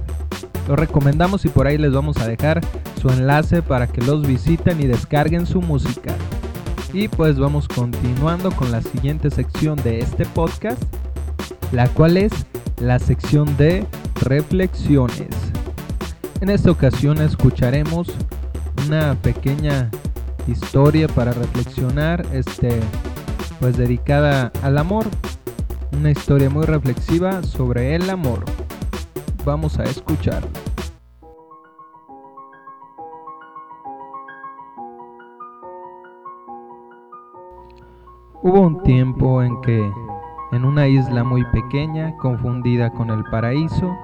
Lo 0.67 0.75
recomendamos 0.75 1.45
y 1.45 1.51
por 1.51 1.69
ahí 1.69 1.79
les 1.79 1.93
vamos 1.93 2.17
a 2.17 2.27
dejar 2.27 2.61
su 3.01 3.11
enlace 3.11 3.63
para 3.63 3.87
que 3.87 4.03
los 4.03 4.27
visiten 4.27 4.81
y 4.81 4.89
descarguen 4.89 5.47
su 5.47 5.63
música. 5.63 6.17
Y 6.93 7.07
pues 7.07 7.39
vamos 7.39 7.69
continuando 7.69 8.51
con 8.51 8.73
la 8.73 8.83
siguiente 8.83 9.31
sección 9.31 9.77
de 9.85 10.01
este 10.01 10.27
podcast, 10.27 10.83
la 11.71 11.87
cual 11.91 12.17
es 12.17 12.33
la 12.81 12.99
sección 12.99 13.57
de 13.57 13.87
reflexiones. 14.21 15.31
En 16.41 16.51
esta 16.51 16.73
ocasión 16.73 17.19
escucharemos 17.19 18.09
una 18.85 19.15
pequeña 19.23 19.91
historia 20.47 21.09
para 21.09 21.33
reflexionar, 21.33 22.25
este, 22.33 22.81
pues 23.61 23.77
dedicada 23.77 24.53
al 24.63 24.79
amor. 24.79 25.07
Una 25.93 26.11
historia 26.11 26.51
muy 26.51 26.65
reflexiva 26.65 27.43
sobre 27.43 27.95
el 27.95 28.11
amor. 28.11 28.45
Vamos 29.45 29.79
a 29.79 29.85
escucharlo. 29.85 30.49
Hubo 38.43 38.61
un 38.61 38.83
tiempo 38.83 39.43
en 39.43 39.59
que, 39.63 39.91
en 40.53 40.65
una 40.65 40.87
isla 40.87 41.25
muy 41.25 41.45
pequeña, 41.47 42.15
confundida 42.19 42.91
con 42.91 43.11
el 43.11 43.25
paraíso, 43.25 43.97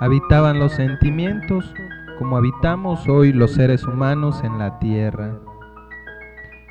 habitaban 0.00 0.58
los 0.58 0.72
sentimientos 0.72 1.74
como 2.18 2.36
habitamos 2.36 3.08
hoy 3.08 3.32
los 3.32 3.52
seres 3.52 3.84
humanos 3.84 4.42
en 4.44 4.58
la 4.58 4.78
tierra. 4.78 5.40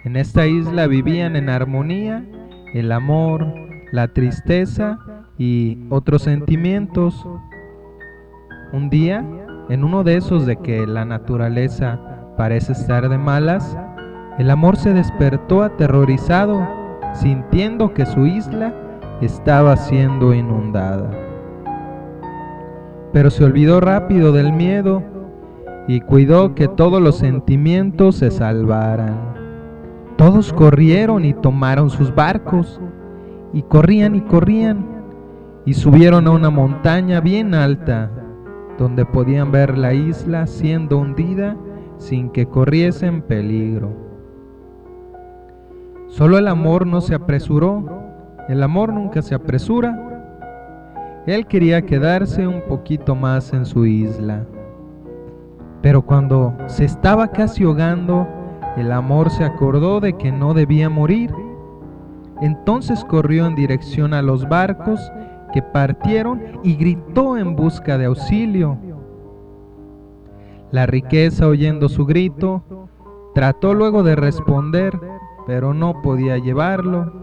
En 0.04 0.18
esta 0.18 0.48
isla 0.48 0.88
vivían 0.88 1.38
en 1.38 1.48
armonía 1.48 2.26
el 2.74 2.92
amor, 2.92 3.48
la 3.94 4.10
tristeza 4.10 5.00
y 5.38 5.78
otros 5.90 6.24
sentimientos. 6.24 7.26
Un 8.74 8.90
día, 8.90 9.26
en 9.70 9.86
uno 9.86 10.04
de 10.04 10.18
esos 10.18 10.46
de 10.46 10.58
que 10.58 10.86
la 10.86 11.06
naturaleza 11.06 12.02
parece 12.36 12.74
estar 12.74 13.08
de 13.08 13.18
malas, 13.18 13.78
el 14.40 14.50
amor 14.50 14.76
se 14.76 14.94
despertó 14.94 15.64
aterrorizado, 15.64 16.68
sintiendo 17.14 17.94
que 17.94 18.06
su 18.06 18.26
isla 18.26 18.74
estaba 19.22 19.78
siendo 19.78 20.34
inundada. 20.34 21.12
Pero 23.14 23.30
se 23.30 23.46
olvidó 23.46 23.80
rápido 23.80 24.34
del 24.34 24.52
miedo 24.52 25.02
y 25.88 26.02
cuidó 26.02 26.56
que 26.56 26.68
todos 26.68 27.02
los 27.02 27.20
sentimientos 27.20 28.18
se 28.18 28.32
salvaran. 28.32 29.43
Todos 30.24 30.54
corrieron 30.54 31.26
y 31.26 31.34
tomaron 31.34 31.90
sus 31.90 32.16
barcos, 32.16 32.80
y 33.52 33.62
corrían 33.62 34.16
y 34.16 34.22
corrían, 34.22 34.86
y 35.66 35.74
subieron 35.74 36.28
a 36.28 36.32
una 36.32 36.50
montaña 36.50 37.20
bien 37.20 37.54
alta, 37.54 38.10
donde 38.78 39.06
podían 39.06 39.52
ver 39.52 39.78
la 39.78 39.94
isla 39.94 40.48
siendo 40.48 41.00
hundida 41.00 41.58
sin 41.98 42.30
que 42.30 42.46
corriesen 42.46 43.22
peligro. 43.22 43.90
Solo 46.08 46.38
el 46.38 46.48
amor 46.48 46.88
no 46.88 47.02
se 47.02 47.16
apresuró, 47.16 47.84
el 48.48 48.64
amor 48.64 48.94
nunca 48.94 49.22
se 49.22 49.36
apresura. 49.36 49.94
Él 51.28 51.48
quería 51.48 51.82
quedarse 51.82 52.48
un 52.48 52.62
poquito 52.62 53.14
más 53.14 53.52
en 53.52 53.66
su 53.66 53.86
isla. 53.86 54.46
Pero 55.82 56.02
cuando 56.02 56.56
se 56.68 56.86
estaba 56.86 57.28
casi 57.28 57.66
ahogando, 57.66 58.26
el 58.78 58.92
amor 58.92 59.30
se 59.30 59.44
acordó 59.44 60.00
de 60.00 60.14
que 60.14 60.32
no 60.32 60.54
debía 60.54 60.90
morir. 60.90 61.34
Entonces 62.42 63.06
corrió 63.06 63.46
en 63.46 63.56
dirección 63.56 64.14
a 64.14 64.22
los 64.22 64.50
barcos 64.50 65.12
que 65.54 65.62
partieron 65.62 66.42
y 66.64 66.76
gritó 66.76 67.38
en 67.38 67.56
busca 67.56 67.98
de 67.98 68.06
auxilio. 68.06 68.78
La 70.72 70.88
riqueza, 70.88 71.48
oyendo 71.48 71.88
su 71.88 72.06
grito, 72.06 72.64
trató 73.36 73.76
luego 73.76 74.02
de 74.02 74.16
responder, 74.16 75.00
pero 75.46 75.76
no 75.76 76.02
podía 76.02 76.40
llevarlo, 76.40 77.14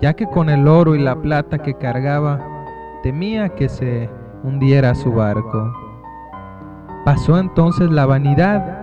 ya 0.00 0.14
que 0.14 0.26
con 0.26 0.48
el 0.48 0.66
oro 0.66 0.94
y 0.94 0.98
la 0.98 1.20
plata 1.20 1.58
que 1.58 1.74
cargaba, 1.74 2.40
temía 3.02 3.50
que 3.50 3.68
se 3.68 4.08
hundiera 4.42 4.94
su 4.94 5.12
barco. 5.12 5.72
Pasó 7.04 7.38
entonces 7.38 7.90
la 7.90 8.06
vanidad 8.06 8.79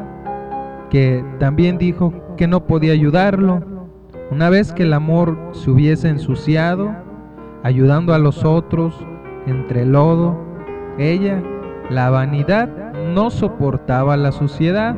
que 0.90 1.24
también 1.40 1.78
dijo 1.78 2.14
que 2.38 2.48
no 2.48 2.66
podía 2.66 2.94
ayudarlo. 2.94 3.64
Una 4.32 4.50
vez 4.50 4.74
que 4.74 4.84
el 4.84 4.94
amor 4.94 5.38
se 5.52 5.72
hubiese 5.72 6.10
ensuciado, 6.10 6.94
ayudando 7.64 8.14
a 8.14 8.20
los 8.20 8.44
otros 8.44 8.96
entre 9.46 9.86
lodo, 9.86 10.38
ella, 10.98 11.42
la 11.90 12.10
vanidad, 12.10 12.70
no 13.14 13.30
soportaba 13.30 14.18
la 14.18 14.32
suciedad. 14.32 14.96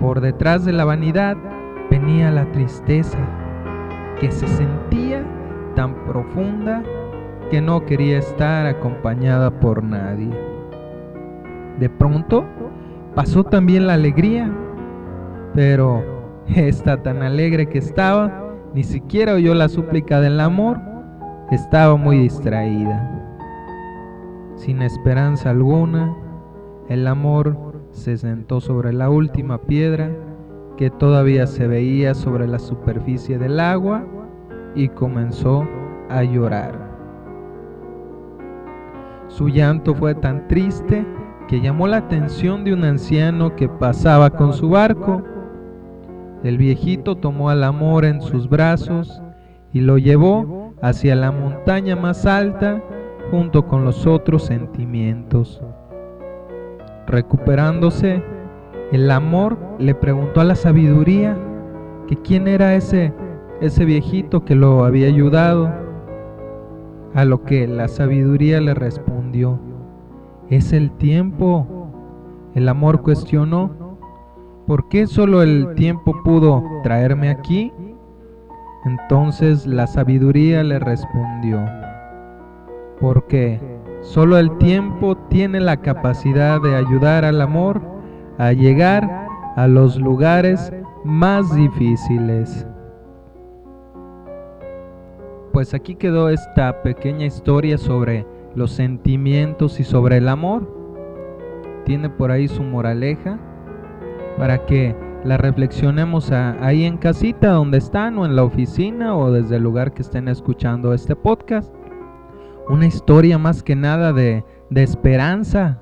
Por 0.00 0.20
detrás 0.20 0.64
de 0.64 0.72
la 0.72 0.84
vanidad 0.84 1.36
venía 1.90 2.30
la 2.30 2.50
tristeza, 2.52 3.18
que 4.20 4.30
se 4.30 4.46
sentía 4.46 5.24
tan 5.74 5.94
profunda 6.06 6.82
que 7.50 7.60
no 7.60 7.84
quería 7.84 8.18
estar 8.18 8.66
acompañada 8.66 9.50
por 9.50 9.82
nadie. 9.82 10.30
De 11.78 11.88
pronto, 11.88 12.44
pasó 13.14 13.44
también 13.44 13.86
la 13.86 13.94
alegría, 13.94 14.50
pero 15.54 16.02
esta 16.48 17.02
tan 17.02 17.22
alegre 17.22 17.68
que 17.68 17.78
estaba, 17.78 18.52
ni 18.74 18.84
siquiera 18.84 19.34
oyó 19.34 19.54
la 19.54 19.68
súplica 19.68 20.20
del 20.20 20.40
amor, 20.40 20.80
estaba 21.50 21.96
muy 21.96 22.18
distraída. 22.18 23.10
Sin 24.56 24.82
esperanza 24.82 25.50
alguna, 25.50 26.14
el 26.88 27.06
amor 27.06 27.56
se 27.90 28.16
sentó 28.16 28.60
sobre 28.60 28.92
la 28.92 29.10
última 29.10 29.58
piedra 29.58 30.10
que 30.76 30.90
todavía 30.90 31.46
se 31.46 31.66
veía 31.66 32.14
sobre 32.14 32.48
la 32.48 32.58
superficie 32.58 33.38
del 33.38 33.60
agua 33.60 34.04
y 34.74 34.88
comenzó 34.88 35.66
a 36.10 36.24
llorar. 36.24 36.92
Su 39.28 39.48
llanto 39.48 39.94
fue 39.94 40.14
tan 40.14 40.46
triste 40.48 41.06
que 41.48 41.60
llamó 41.60 41.86
la 41.86 41.98
atención 41.98 42.64
de 42.64 42.72
un 42.72 42.84
anciano 42.84 43.56
que 43.56 43.68
pasaba 43.68 44.30
con 44.30 44.52
su 44.52 44.70
barco. 44.70 45.22
El 46.42 46.58
viejito 46.58 47.16
tomó 47.16 47.50
al 47.50 47.64
amor 47.64 48.04
en 48.04 48.20
sus 48.20 48.48
brazos 48.48 49.22
y 49.72 49.80
lo 49.80 49.98
llevó 49.98 50.74
hacia 50.82 51.14
la 51.14 51.32
montaña 51.32 51.96
más 51.96 52.26
alta 52.26 52.82
junto 53.30 53.66
con 53.66 53.84
los 53.84 54.06
otros 54.06 54.44
sentimientos. 54.44 55.62
Recuperándose, 57.06 58.22
el 58.92 59.10
amor 59.10 59.58
le 59.78 59.94
preguntó 59.94 60.40
a 60.40 60.44
la 60.44 60.54
sabiduría 60.54 61.36
que 62.06 62.16
quién 62.16 62.48
era 62.48 62.74
ese 62.74 63.12
ese 63.60 63.84
viejito 63.84 64.44
que 64.44 64.54
lo 64.54 64.84
había 64.84 65.06
ayudado, 65.06 65.72
a 67.14 67.24
lo 67.24 67.44
que 67.44 67.66
la 67.66 67.88
sabiduría 67.88 68.60
le 68.60 68.74
respondió, 68.74 69.58
es 70.56 70.72
el 70.72 70.90
tiempo. 70.92 71.66
El 72.54 72.68
amor 72.68 73.02
cuestionó, 73.02 73.98
¿por 74.66 74.88
qué 74.88 75.06
solo 75.06 75.42
el 75.42 75.74
tiempo 75.74 76.22
pudo 76.22 76.62
traerme 76.82 77.30
aquí? 77.30 77.72
Entonces 78.84 79.66
la 79.66 79.86
sabiduría 79.86 80.62
le 80.62 80.78
respondió, 80.78 81.60
porque 83.00 83.60
solo 84.02 84.38
el 84.38 84.56
tiempo 84.58 85.16
tiene 85.28 85.58
la 85.58 85.78
capacidad 85.78 86.60
de 86.60 86.76
ayudar 86.76 87.24
al 87.24 87.40
amor 87.40 87.80
a 88.38 88.52
llegar 88.52 89.26
a 89.56 89.66
los 89.66 89.98
lugares 89.98 90.72
más 91.02 91.54
difíciles. 91.54 92.66
Pues 95.52 95.72
aquí 95.72 95.94
quedó 95.94 96.28
esta 96.28 96.82
pequeña 96.82 97.26
historia 97.26 97.78
sobre 97.78 98.26
los 98.54 98.72
sentimientos 98.72 99.80
y 99.80 99.84
sobre 99.84 100.18
el 100.18 100.28
amor. 100.28 100.68
Tiene 101.84 102.08
por 102.08 102.30
ahí 102.30 102.48
su 102.48 102.62
moraleja 102.62 103.38
para 104.38 104.64
que 104.66 104.96
la 105.24 105.36
reflexionemos 105.38 106.30
ahí 106.32 106.84
en 106.84 106.98
casita 106.98 107.52
donde 107.52 107.78
están 107.78 108.18
o 108.18 108.26
en 108.26 108.36
la 108.36 108.44
oficina 108.44 109.16
o 109.16 109.32
desde 109.32 109.56
el 109.56 109.62
lugar 109.62 109.92
que 109.92 110.02
estén 110.02 110.28
escuchando 110.28 110.92
este 110.92 111.16
podcast. 111.16 111.74
Una 112.68 112.86
historia 112.86 113.38
más 113.38 113.62
que 113.62 113.74
nada 113.74 114.12
de, 114.12 114.44
de 114.70 114.82
esperanza. 114.82 115.80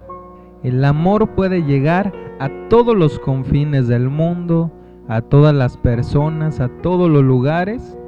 El 0.62 0.84
amor 0.84 1.34
puede 1.34 1.62
llegar 1.64 2.12
a 2.38 2.50
todos 2.68 2.96
los 2.96 3.18
confines 3.18 3.88
del 3.88 4.08
mundo, 4.08 4.70
a 5.08 5.20
todas 5.22 5.54
las 5.54 5.76
personas, 5.76 6.60
a 6.60 6.68
todos 6.80 7.10
los 7.10 7.22
lugares. 7.22 7.98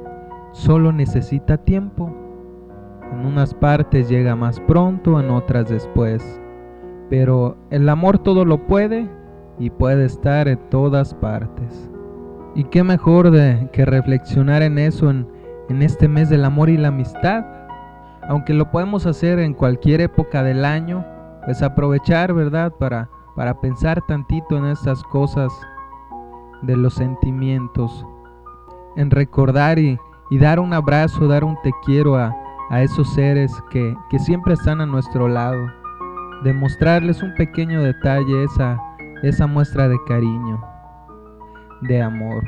Solo 0.53 0.93
necesita 0.93 1.57
tiempo. 1.57 2.24
En 3.13 3.25
unas 3.25 3.53
partes 3.53 4.09
llega 4.09 4.35
más 4.35 4.59
pronto, 4.61 5.19
en 5.19 5.29
otras 5.29 5.69
después. 5.69 6.41
Pero 7.09 7.57
el 7.69 7.87
amor 7.89 8.19
todo 8.19 8.45
lo 8.45 8.65
puede 8.67 9.09
y 9.59 9.69
puede 9.69 10.05
estar 10.05 10.47
en 10.47 10.59
todas 10.69 11.13
partes. 11.13 11.91
Y 12.55 12.63
qué 12.65 12.83
mejor 12.83 13.31
de 13.31 13.69
que 13.71 13.85
reflexionar 13.85 14.61
en 14.61 14.79
eso 14.79 15.09
en, 15.09 15.27
en 15.69 15.81
este 15.81 16.07
mes 16.07 16.29
del 16.29 16.45
amor 16.45 16.69
y 16.69 16.77
la 16.77 16.89
amistad. 16.89 17.45
aunque 18.27 18.55
lo 18.55 18.71
podemos 18.71 19.05
hacer 19.05 19.37
en 19.37 19.53
cualquier 19.53 20.01
época 20.01 20.41
del 20.41 20.65
año, 20.65 21.05
pues 21.45 21.61
aprovechar, 21.61 22.33
¿verdad? 22.33 22.71
Para, 22.71 23.07
para 23.35 23.59
pensar 23.61 24.01
tantito 24.07 24.57
en 24.57 24.65
estas 24.65 25.03
cosas 25.03 25.51
de 26.63 26.75
los 26.75 26.95
sentimientos, 26.95 28.05
en 28.95 29.11
recordar 29.11 29.77
y, 29.77 29.99
dar 30.31 30.59
un 30.59 30.73
abrazo, 30.73 31.27
dar 31.27 31.43
un 31.43 31.55
te 31.61 31.71
quiero 31.85 32.15
a, 32.15 32.35
esos 32.71 33.13
seres 33.13 33.51
que, 33.69 33.95
que, 34.09 34.19
siempre 34.19 34.53
están 34.53 34.81
a 34.81 34.85
nuestro 34.85 35.27
lado, 35.27 35.67
demostrarles 36.43 37.21
un 37.21 37.33
pequeño 37.35 37.81
detalle, 37.81 38.43
esa, 38.43 38.81
esa 39.23 39.47
muestra 39.47 39.87
de 39.87 39.97
cariño, 40.07 40.61
de 41.81 42.01
amor. 42.01 42.43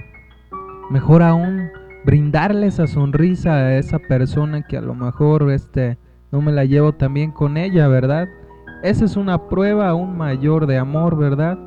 Mejor 0.90 1.22
aún, 1.22 1.70
brindarle 2.06 2.68
esa 2.68 2.88
sonrisa 2.88 3.54
a 3.54 3.78
esa 3.78 4.00
persona 4.00 4.62
que 4.62 4.78
a 4.78 4.82
lo 4.82 4.96
mejor 4.96 5.52
este 5.52 5.98
no 6.32 6.42
me 6.42 6.52
la 6.52 6.66
llevo 6.66 6.94
también 6.94 7.32
con 7.32 7.58
ella, 7.58 7.88
¿verdad? 7.88 8.28
Esa 8.84 9.06
es 9.06 9.18
una 9.18 9.48
prueba 9.50 9.90
aún 9.90 10.18
mayor 10.18 10.68
de 10.68 10.78
amor, 10.78 11.18
¿verdad? 11.18 11.58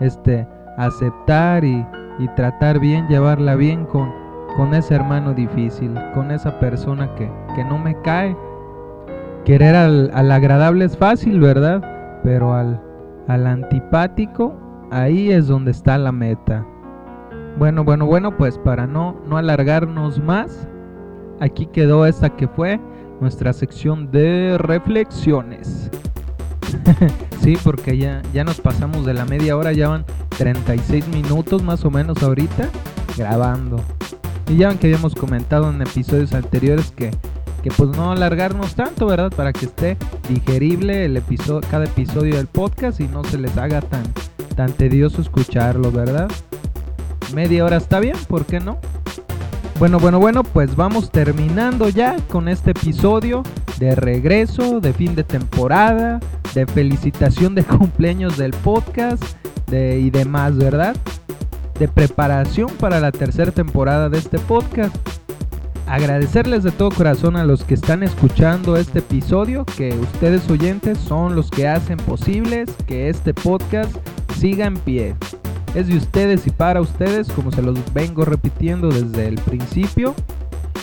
Este, 0.00 0.46
aceptar 0.76 1.64
y, 1.64 1.86
tratar 2.34 2.78
bien, 2.80 3.06
llevarla 3.08 3.56
bien 3.56 3.84
con, 3.84 4.12
con 4.56 4.74
ese 4.74 4.94
hermano 4.94 5.34
difícil, 5.34 5.92
con 6.14 6.30
esa 6.30 6.58
persona 6.58 7.14
que, 7.14 7.30
no 7.64 7.78
me 7.78 8.00
cae. 8.02 8.36
Querer 9.44 9.74
al, 9.74 10.10
al, 10.14 10.32
agradable 10.32 10.86
es 10.86 10.96
fácil, 10.96 11.40
¿verdad? 11.40 12.20
Pero 12.24 12.54
al, 12.54 12.80
al 13.28 13.46
antipático, 13.46 14.54
ahí 14.90 15.30
es 15.30 15.46
donde 15.46 15.70
está 15.70 15.98
la 15.98 16.10
meta. 16.10 16.66
Bueno, 17.58 17.84
bueno, 17.84 18.06
bueno, 18.06 18.36
pues 18.36 18.58
para 18.58 18.86
no, 18.86 19.20
no 19.26 19.36
alargarnos 19.36 20.22
más, 20.22 20.66
aquí 21.40 21.66
quedó 21.66 22.06
esta 22.06 22.30
que 22.30 22.48
fue 22.48 22.80
nuestra 23.20 23.52
sección 23.52 24.10
de 24.10 24.56
reflexiones. 24.58 25.90
sí, 27.40 27.56
porque 27.62 27.96
ya, 27.96 28.22
ya 28.32 28.44
nos 28.44 28.60
pasamos 28.60 29.06
de 29.06 29.14
la 29.14 29.24
media 29.24 29.56
hora, 29.56 29.72
ya 29.72 29.88
van 29.88 30.04
36 30.36 31.08
minutos 31.08 31.62
más 31.62 31.84
o 31.84 31.90
menos 31.90 32.22
ahorita 32.22 32.68
grabando. 33.16 33.80
Y 34.48 34.56
ya 34.56 34.74
que 34.78 34.86
habíamos 34.86 35.14
comentado 35.14 35.70
en 35.70 35.82
episodios 35.82 36.32
anteriores 36.32 36.92
que, 36.92 37.10
que 37.62 37.70
pues 37.70 37.90
no 37.96 38.12
alargarnos 38.12 38.74
tanto, 38.74 39.06
¿verdad? 39.06 39.32
Para 39.34 39.52
que 39.52 39.66
esté 39.66 39.96
digerible 40.28 41.04
el 41.04 41.22
cada 41.68 41.84
episodio 41.84 42.36
del 42.36 42.46
podcast 42.46 43.00
y 43.00 43.08
no 43.08 43.24
se 43.24 43.38
les 43.38 43.56
haga 43.56 43.80
tan, 43.80 44.04
tan 44.54 44.72
tedioso 44.72 45.20
escucharlo, 45.20 45.90
¿verdad? 45.90 46.28
media 47.34 47.64
hora 47.64 47.76
está 47.76 48.00
bien, 48.00 48.16
¿por 48.28 48.46
qué 48.46 48.60
no? 48.60 48.78
Bueno, 49.78 49.98
bueno, 49.98 50.18
bueno, 50.18 50.42
pues 50.42 50.74
vamos 50.74 51.10
terminando 51.10 51.88
ya 51.88 52.16
con 52.28 52.48
este 52.48 52.70
episodio 52.70 53.42
de 53.78 53.94
regreso, 53.94 54.80
de 54.80 54.92
fin 54.92 55.14
de 55.14 55.24
temporada, 55.24 56.20
de 56.54 56.66
felicitación 56.66 57.54
de 57.54 57.64
cumpleaños 57.64 58.38
del 58.38 58.52
podcast 58.52 59.22
de, 59.66 59.98
y 59.98 60.10
demás, 60.10 60.56
¿verdad? 60.56 60.96
De 61.78 61.88
preparación 61.88 62.70
para 62.80 63.00
la 63.00 63.12
tercera 63.12 63.52
temporada 63.52 64.08
de 64.08 64.18
este 64.18 64.38
podcast. 64.38 64.96
Agradecerles 65.86 66.62
de 66.62 66.72
todo 66.72 66.90
corazón 66.90 67.36
a 67.36 67.44
los 67.44 67.62
que 67.62 67.74
están 67.74 68.02
escuchando 68.02 68.76
este 68.76 68.98
episodio, 68.98 69.64
que 69.76 69.90
ustedes 69.90 70.48
oyentes 70.50 70.98
son 70.98 71.36
los 71.36 71.50
que 71.50 71.68
hacen 71.68 71.98
posibles 71.98 72.70
que 72.86 73.08
este 73.08 73.32
podcast 73.34 73.94
siga 74.36 74.66
en 74.66 74.74
pie 74.74 75.14
es 75.76 75.88
de 75.88 75.96
ustedes 75.98 76.46
y 76.46 76.50
para 76.50 76.80
ustedes, 76.80 77.28
como 77.28 77.52
se 77.52 77.60
los 77.60 77.78
vengo 77.92 78.24
repitiendo 78.24 78.88
desde 78.88 79.28
el 79.28 79.34
principio. 79.34 80.14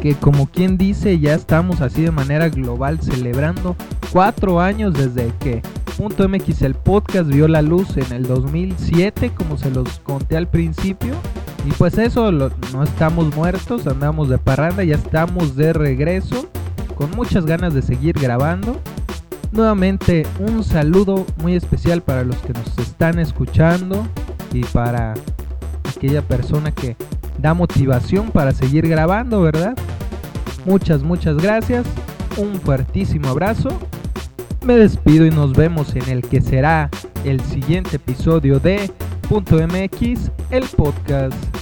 que 0.00 0.14
como 0.14 0.46
quien 0.46 0.78
dice, 0.78 1.18
ya 1.18 1.34
estamos 1.34 1.80
así 1.80 2.02
de 2.02 2.10
manera 2.10 2.48
global 2.48 3.00
celebrando 3.00 3.76
cuatro 4.12 4.60
años 4.60 4.94
desde 4.94 5.32
que 5.40 5.62
Punto 5.98 6.28
MX 6.28 6.62
el 6.62 6.74
podcast 6.76 7.28
vio 7.28 7.48
la 7.48 7.60
luz 7.60 7.96
en 7.96 8.12
el 8.12 8.22
2007, 8.24 9.32
como 9.34 9.58
se 9.58 9.68
los 9.68 9.98
conté 9.98 10.36
al 10.36 10.46
principio. 10.46 11.12
Y 11.66 11.72
pues 11.72 11.98
eso, 11.98 12.30
no 12.30 12.82
estamos 12.84 13.34
muertos, 13.34 13.84
andamos 13.84 14.28
de 14.28 14.38
parranda, 14.38 14.84
ya 14.84 14.94
estamos 14.94 15.56
de 15.56 15.72
regreso, 15.72 16.48
con 16.94 17.10
muchas 17.16 17.46
ganas 17.46 17.74
de 17.74 17.82
seguir 17.82 18.16
grabando. 18.16 18.80
Nuevamente 19.50 20.24
un 20.38 20.62
saludo 20.62 21.26
muy 21.38 21.56
especial 21.56 22.00
para 22.00 22.22
los 22.22 22.36
que 22.36 22.52
nos 22.52 22.78
están 22.78 23.18
escuchando 23.18 24.06
y 24.52 24.62
para 24.66 25.14
aquella 25.98 26.22
persona 26.22 26.70
que 26.70 26.96
da 27.38 27.54
motivación 27.54 28.30
para 28.30 28.52
seguir 28.52 28.86
grabando, 28.88 29.42
¿verdad? 29.42 29.76
Muchas, 30.64 31.02
muchas 31.02 31.36
gracias. 31.36 31.84
Un 32.36 32.60
fuertísimo 32.60 33.28
abrazo. 33.28 33.70
Me 34.64 34.76
despido 34.76 35.26
y 35.26 35.30
nos 35.30 35.52
vemos 35.54 35.94
en 35.96 36.08
el 36.08 36.22
que 36.22 36.40
será 36.40 36.88
el 37.24 37.40
siguiente 37.40 37.96
episodio 37.96 38.60
de 38.60 38.90
Punto 39.28 39.56
MX, 39.56 40.30
el 40.50 40.64
podcast. 40.76 41.57